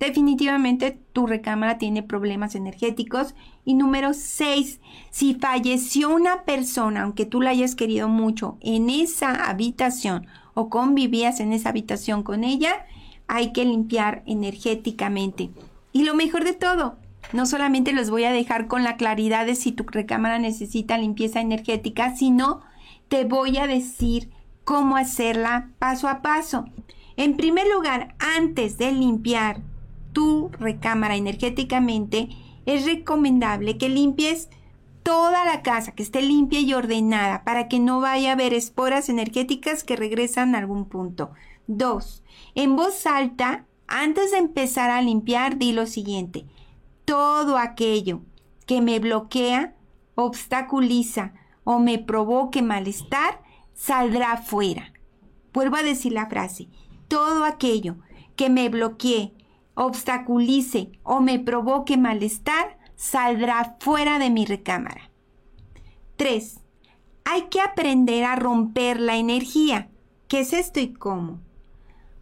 definitivamente 0.05 0.99
tu 1.13 1.27
recámara 1.27 1.77
tiene 1.77 2.03
problemas 2.03 2.55
energéticos. 2.55 3.35
Y 3.65 3.73
número 3.73 4.13
6, 4.13 4.79
si 5.09 5.35
falleció 5.35 6.09
una 6.09 6.43
persona, 6.43 7.03
aunque 7.03 7.25
tú 7.25 7.41
la 7.41 7.51
hayas 7.51 7.75
querido 7.75 8.09
mucho, 8.09 8.57
en 8.61 8.89
esa 8.89 9.49
habitación 9.49 10.27
o 10.53 10.69
convivías 10.69 11.39
en 11.39 11.53
esa 11.53 11.69
habitación 11.69 12.23
con 12.23 12.43
ella, 12.43 12.85
hay 13.27 13.53
que 13.53 13.65
limpiar 13.65 14.23
energéticamente. 14.25 15.49
Y 15.91 16.03
lo 16.03 16.13
mejor 16.13 16.43
de 16.43 16.53
todo, 16.53 16.97
no 17.31 17.45
solamente 17.45 17.93
los 17.93 18.09
voy 18.09 18.25
a 18.25 18.31
dejar 18.31 18.67
con 18.67 18.83
la 18.83 18.97
claridad 18.97 19.45
de 19.45 19.55
si 19.55 19.71
tu 19.71 19.83
recámara 19.83 20.39
necesita 20.39 20.97
limpieza 20.97 21.41
energética, 21.41 22.15
sino 22.15 22.61
te 23.07 23.23
voy 23.23 23.57
a 23.57 23.67
decir 23.67 24.29
cómo 24.63 24.97
hacerla 24.97 25.69
paso 25.79 26.07
a 26.07 26.21
paso. 26.21 26.65
En 27.15 27.37
primer 27.37 27.67
lugar, 27.67 28.15
antes 28.19 28.77
de 28.77 28.91
limpiar 28.91 29.61
tu 30.13 30.49
recámara 30.59 31.15
energéticamente, 31.15 32.29
es 32.65 32.85
recomendable 32.85 33.77
que 33.77 33.89
limpies 33.89 34.49
toda 35.03 35.43
la 35.43 35.61
casa, 35.61 35.91
que 35.91 36.03
esté 36.03 36.21
limpia 36.21 36.61
y 36.61 36.73
ordenada 36.73 37.43
para 37.43 37.67
que 37.67 37.79
no 37.79 37.99
vaya 37.99 38.29
a 38.29 38.33
haber 38.33 38.53
esporas 38.53 39.09
energéticas 39.09 39.83
que 39.83 39.97
regresan 39.97 40.55
a 40.55 40.59
algún 40.59 40.85
punto. 40.85 41.31
2. 41.67 42.23
En 42.55 42.75
voz 42.75 43.05
alta, 43.05 43.65
antes 43.87 44.31
de 44.31 44.37
empezar 44.37 44.89
a 44.89 45.01
limpiar, 45.01 45.57
di 45.57 45.73
lo 45.73 45.85
siguiente. 45.85 46.45
Todo 47.05 47.57
aquello 47.57 48.21
que 48.65 48.81
me 48.81 48.99
bloquea, 48.99 49.75
obstaculiza 50.15 51.33
o 51.65 51.79
me 51.79 51.99
provoque 51.99 52.61
malestar, 52.61 53.41
saldrá 53.73 54.37
fuera. 54.37 54.93
Vuelvo 55.53 55.75
a 55.75 55.83
decir 55.83 56.13
la 56.13 56.27
frase. 56.27 56.69
Todo 57.07 57.43
aquello 57.43 57.97
que 58.35 58.49
me 58.49 58.69
bloquee, 58.69 59.33
obstaculice 59.75 60.91
o 61.03 61.19
me 61.21 61.39
provoque 61.39 61.97
malestar, 61.97 62.77
saldrá 62.95 63.77
fuera 63.79 64.19
de 64.19 64.29
mi 64.29 64.45
recámara. 64.45 65.09
3. 66.17 66.59
Hay 67.25 67.43
que 67.43 67.61
aprender 67.61 68.23
a 68.23 68.35
romper 68.35 68.99
la 68.99 69.17
energía. 69.17 69.89
¿Qué 70.27 70.41
es 70.41 70.53
esto 70.53 70.79
y 70.79 70.93
cómo? 70.93 71.39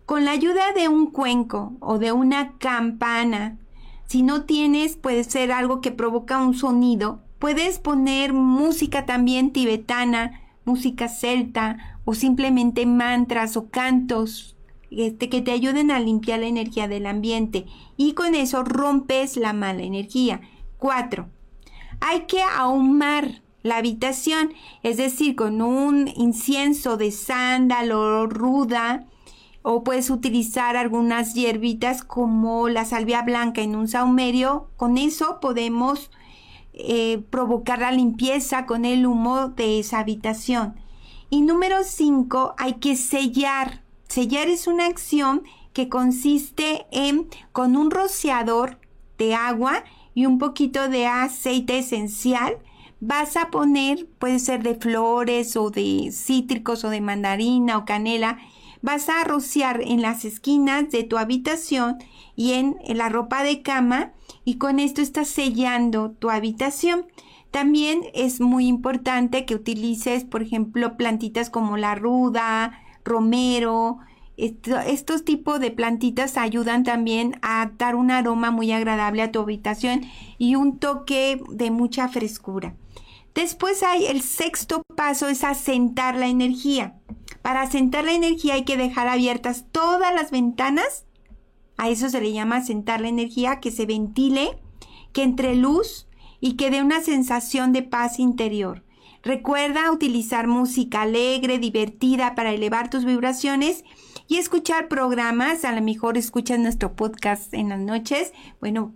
Con 0.05 0.25
la 0.25 0.31
ayuda 0.31 0.73
de 0.73 0.87
un 0.87 1.07
cuenco 1.07 1.73
o 1.79 1.97
de 1.97 2.11
una 2.11 2.57
campana, 2.57 3.57
si 4.05 4.23
no 4.23 4.43
tienes, 4.43 4.97
puede 4.97 5.23
ser 5.23 5.53
algo 5.53 5.79
que 5.79 5.91
provoca 5.91 6.43
un 6.43 6.53
sonido, 6.53 7.21
puedes 7.39 7.79
poner 7.79 8.33
música 8.33 9.05
también 9.05 9.53
tibetana, 9.53 10.41
música 10.65 11.07
celta 11.07 11.99
o 12.03 12.13
simplemente 12.13 12.85
mantras 12.85 13.55
o 13.55 13.69
cantos 13.69 14.57
este, 14.91 15.29
que 15.29 15.41
te 15.41 15.51
ayuden 15.51 15.89
a 15.89 15.99
limpiar 15.99 16.41
la 16.41 16.47
energía 16.47 16.87
del 16.87 17.05
ambiente 17.05 17.65
y 17.95 18.13
con 18.13 18.35
eso 18.35 18.63
rompes 18.63 19.37
la 19.37 19.53
mala 19.53 19.83
energía. 19.83 20.41
4. 20.77 21.29
Hay 22.01 22.21
que 22.21 22.41
ahumar 22.41 23.41
la 23.63 23.77
habitación, 23.77 24.53
es 24.83 24.97
decir, 24.97 25.35
con 25.35 25.61
un 25.61 26.09
incienso 26.15 26.97
de 26.97 27.11
sándalo 27.11 28.27
ruda 28.27 29.05
o 29.61 29.83
puedes 29.83 30.09
utilizar 30.09 30.75
algunas 30.75 31.35
hierbitas 31.35 32.03
como 32.03 32.67
la 32.67 32.85
salvia 32.85 33.21
blanca 33.21 33.61
en 33.61 33.75
un 33.75 33.87
saumerio. 33.87 34.69
Con 34.75 34.97
eso 34.97 35.39
podemos 35.39 36.11
eh, 36.73 37.23
provocar 37.29 37.79
la 37.79 37.91
limpieza 37.91 38.65
con 38.65 38.85
el 38.85 39.05
humo 39.05 39.49
de 39.49 39.79
esa 39.79 39.99
habitación. 39.99 40.75
Y 41.29 41.41
número 41.43 41.83
5, 41.83 42.55
hay 42.57 42.73
que 42.73 42.95
sellar 42.95 43.80
Sellar 44.11 44.49
es 44.49 44.67
una 44.67 44.87
acción 44.87 45.43
que 45.71 45.87
consiste 45.87 46.85
en 46.91 47.29
con 47.53 47.77
un 47.77 47.91
rociador 47.91 48.77
de 49.17 49.35
agua 49.35 49.85
y 50.13 50.25
un 50.25 50.37
poquito 50.37 50.89
de 50.89 51.07
aceite 51.07 51.77
esencial 51.77 52.57
vas 52.99 53.37
a 53.37 53.49
poner, 53.51 54.09
puede 54.19 54.39
ser 54.39 54.63
de 54.63 54.75
flores 54.75 55.55
o 55.55 55.69
de 55.69 56.11
cítricos 56.11 56.83
o 56.83 56.89
de 56.89 56.99
mandarina 56.99 57.77
o 57.77 57.85
canela, 57.85 58.37
vas 58.81 59.07
a 59.07 59.23
rociar 59.23 59.79
en 59.81 60.01
las 60.01 60.25
esquinas 60.25 60.91
de 60.91 61.05
tu 61.05 61.17
habitación 61.17 61.97
y 62.35 62.51
en, 62.51 62.75
la 62.89 63.07
ropa 63.07 63.43
de 63.43 63.61
cama 63.61 64.11
y 64.43 64.55
con 64.55 64.81
esto 64.81 65.01
estás 65.01 65.29
sellando 65.29 66.11
tu 66.11 66.29
habitación. 66.29 67.05
También 67.49 68.01
es 68.13 68.41
muy 68.41 68.67
importante 68.67 69.45
que 69.45 69.55
utilices, 69.55 70.25
por 70.25 70.41
ejemplo, 70.41 70.97
plantitas 70.97 71.49
como 71.49 71.77
la 71.77 71.95
ruda, 71.95 72.80
romero, 73.03 73.99
estos 74.37 75.23
tipos 75.23 75.59
de 75.59 75.71
plantitas 75.71 76.37
ayudan 76.37 76.83
también 76.83 77.37
a 77.41 77.71
dar 77.77 77.95
un 77.95 78.09
aroma 78.09 78.49
muy 78.49 78.71
agradable 78.71 79.21
a 79.21 79.31
tu 79.31 79.39
habitación 79.39 80.01
y 80.37 80.55
un 80.55 80.79
toque 80.79 81.41
de 81.49 81.69
mucha 81.69 82.07
frescura. 82.07 82.75
Después 83.35 83.83
hay 83.83 84.07
el 84.07 84.21
sexto 84.21 84.81
paso, 84.95 85.27
es 85.27 85.43
asentar 85.43 86.15
la 86.15 86.27
energía. 86.27 86.95
Para 87.41 87.61
asentar 87.61 88.03
la 88.03 88.13
energía 88.13 88.55
hay 88.55 88.65
que 88.65 88.77
dejar 88.77 89.07
abiertas 89.07 89.65
todas 89.71 90.13
las 90.13 90.31
ventanas. 90.31 91.05
A 91.77 91.89
eso 91.89 92.09
se 92.09 92.19
le 92.19 92.33
llama 92.33 92.57
asentar 92.57 92.99
la 92.99 93.07
energía, 93.07 93.59
que 93.59 93.71
se 93.71 93.85
ventile, 93.85 94.59
que 95.13 95.23
entre 95.23 95.55
luz 95.55 96.07
y 96.39 96.53
que 96.53 96.71
dé 96.71 96.81
una 96.81 97.01
sensación 97.01 97.73
de 97.73 97.83
paz 97.83 98.19
interior. 98.19 98.83
Recuerda 99.23 99.91
utilizar 99.91 100.47
música 100.47 101.03
alegre, 101.03 101.59
divertida 101.59 102.33
para 102.33 102.51
elevar 102.51 102.89
tus 102.89 103.05
vibraciones 103.05 103.83
y 104.27 104.37
escuchar 104.37 104.87
programas. 104.87 105.63
A 105.63 105.73
lo 105.73 105.81
mejor 105.81 106.17
escuchas 106.17 106.57
nuestro 106.57 106.95
podcast 106.95 107.53
en 107.53 107.69
las 107.69 107.79
noches. 107.79 108.33
Bueno, 108.59 108.93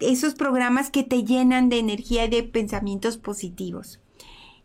esos 0.00 0.34
programas 0.34 0.90
que 0.90 1.04
te 1.04 1.22
llenan 1.22 1.68
de 1.68 1.78
energía 1.78 2.24
y 2.24 2.28
de 2.28 2.42
pensamientos 2.42 3.18
positivos. 3.18 4.00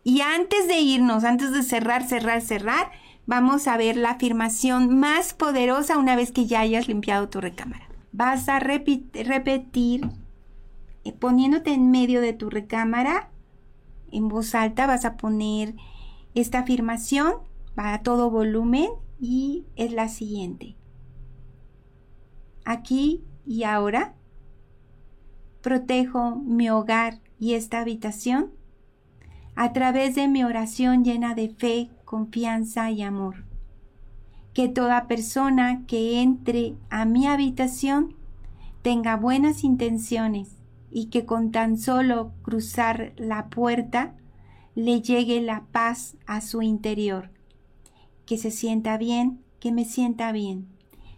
Y 0.02 0.20
antes 0.20 0.66
de 0.66 0.80
irnos, 0.80 1.22
antes 1.22 1.52
de 1.52 1.62
cerrar, 1.62 2.06
cerrar, 2.06 2.42
cerrar, 2.42 2.90
vamos 3.24 3.68
a 3.68 3.76
ver 3.76 3.96
la 3.96 4.10
afirmación 4.10 4.98
más 4.98 5.32
poderosa 5.32 5.96
una 5.96 6.16
vez 6.16 6.32
que 6.32 6.46
ya 6.46 6.60
hayas 6.60 6.88
limpiado 6.88 7.28
tu 7.28 7.40
recámara. 7.40 7.88
Vas 8.10 8.48
a 8.48 8.58
repetir 8.58 10.10
eh, 11.04 11.12
poniéndote 11.12 11.72
en 11.72 11.90
medio 11.90 12.20
de 12.20 12.32
tu 12.32 12.50
recámara 12.50 13.30
en 14.14 14.28
voz 14.28 14.54
alta 14.54 14.86
vas 14.86 15.04
a 15.04 15.16
poner 15.16 15.74
esta 16.34 16.60
afirmación 16.60 17.34
a 17.76 18.00
todo 18.02 18.30
volumen 18.30 18.88
y 19.20 19.64
es 19.76 19.92
la 19.92 20.08
siguiente. 20.08 20.76
Aquí 22.64 23.24
y 23.44 23.64
ahora 23.64 24.14
protejo 25.60 26.36
mi 26.36 26.70
hogar 26.70 27.20
y 27.38 27.54
esta 27.54 27.80
habitación 27.80 28.52
a 29.56 29.72
través 29.72 30.14
de 30.14 30.28
mi 30.28 30.44
oración 30.44 31.04
llena 31.04 31.34
de 31.34 31.48
fe, 31.48 31.90
confianza 32.04 32.90
y 32.90 33.02
amor. 33.02 33.44
Que 34.52 34.68
toda 34.68 35.08
persona 35.08 35.84
que 35.86 36.22
entre 36.22 36.74
a 36.90 37.04
mi 37.04 37.26
habitación 37.26 38.14
tenga 38.82 39.16
buenas 39.16 39.64
intenciones 39.64 40.56
y 40.96 41.06
que 41.06 41.26
con 41.26 41.50
tan 41.50 41.76
solo 41.76 42.32
cruzar 42.42 43.14
la 43.16 43.48
puerta 43.48 44.14
le 44.76 45.02
llegue 45.02 45.42
la 45.42 45.64
paz 45.72 46.16
a 46.24 46.40
su 46.40 46.62
interior. 46.62 47.32
Que 48.26 48.38
se 48.38 48.52
sienta 48.52 48.96
bien, 48.96 49.40
que 49.58 49.72
me 49.72 49.84
sienta 49.84 50.30
bien. 50.30 50.68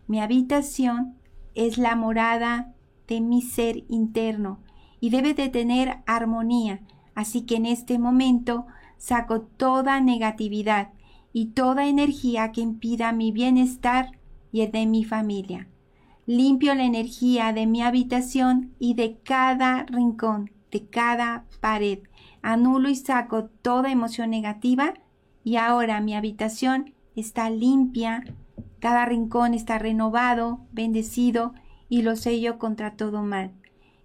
Mi 0.06 0.18
habitación 0.18 1.16
es 1.54 1.76
la 1.76 1.94
morada 1.94 2.72
de 3.06 3.20
mi 3.20 3.42
ser 3.42 3.84
interno 3.90 4.60
y 4.98 5.10
debe 5.10 5.34
de 5.34 5.50
tener 5.50 5.98
armonía, 6.06 6.80
así 7.14 7.42
que 7.42 7.56
en 7.56 7.66
este 7.66 7.98
momento 7.98 8.64
saco 8.96 9.42
toda 9.42 10.00
negatividad 10.00 10.88
y 11.34 11.48
toda 11.48 11.86
energía 11.86 12.50
que 12.50 12.62
impida 12.62 13.12
mi 13.12 13.30
bienestar 13.30 14.12
y 14.52 14.62
el 14.62 14.72
de 14.72 14.86
mi 14.86 15.04
familia. 15.04 15.68
Limpio 16.26 16.74
la 16.74 16.84
energía 16.84 17.52
de 17.52 17.66
mi 17.66 17.82
habitación 17.82 18.74
y 18.80 18.94
de 18.94 19.18
cada 19.22 19.84
rincón, 19.84 20.50
de 20.72 20.84
cada 20.88 21.44
pared. 21.60 22.00
Anulo 22.42 22.88
y 22.88 22.96
saco 22.96 23.44
toda 23.44 23.92
emoción 23.92 24.30
negativa 24.30 24.94
y 25.44 25.54
ahora 25.54 26.00
mi 26.00 26.16
habitación 26.16 26.94
está 27.14 27.48
limpia, 27.48 28.24
cada 28.80 29.06
rincón 29.06 29.54
está 29.54 29.78
renovado, 29.78 30.58
bendecido 30.72 31.54
y 31.88 32.02
lo 32.02 32.16
sello 32.16 32.58
contra 32.58 32.96
todo 32.96 33.22
mal. 33.22 33.52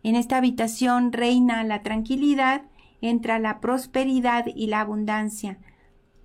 En 0.04 0.16
esta 0.16 0.38
habitación 0.38 1.14
reina 1.14 1.64
la 1.64 1.82
tranquilidad, 1.82 2.66
entra 3.02 3.40
la 3.40 3.60
prosperidad 3.60 4.46
y 4.46 4.68
la 4.68 4.82
abundancia. 4.82 5.58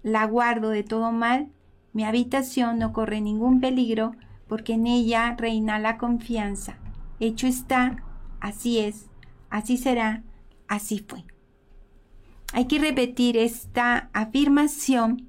la 0.03 0.27
guardo 0.27 0.69
de 0.69 0.83
todo 0.83 1.11
mal, 1.11 1.49
mi 1.95 2.05
habitación 2.05 2.79
no 2.79 2.93
corre 2.93 3.23
ningún 3.23 3.61
peligro 3.61 4.13
porque 4.49 4.75
en 4.75 4.87
ella 4.87 5.35
reina 5.37 5.79
la 5.79 5.99
confianza. 5.99 6.79
Hecho 7.21 7.47
está, 7.47 8.03
así 8.41 8.79
es, 8.79 9.07
así 9.51 9.77
será, 9.77 10.23
así 10.69 11.05
fue. 11.07 11.25
Hay 12.53 12.67
que 12.67 12.79
repetir 12.79 13.37
esta 13.37 14.09
afirmación 14.13 15.29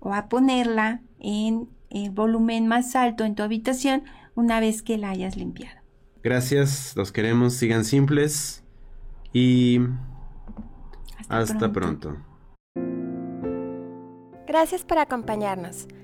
o 0.00 0.12
a 0.12 0.28
ponerla 0.28 1.00
en 1.18 1.68
el 1.90 2.10
volumen 2.10 2.66
más 2.66 2.94
alto 2.96 3.24
en 3.24 3.34
tu 3.34 3.42
habitación 3.42 4.04
una 4.34 4.60
vez 4.60 4.82
que 4.82 4.98
la 4.98 5.10
hayas 5.10 5.36
limpiado. 5.36 5.80
Gracias, 6.22 6.94
los 6.96 7.12
queremos, 7.12 7.54
sigan 7.54 7.84
simples 7.84 8.64
y 9.32 9.80
hasta, 11.28 11.72
pronto. 11.72 12.16
Gracias 14.46 14.84
por 14.84 14.98
acompañarnos. 14.98 15.86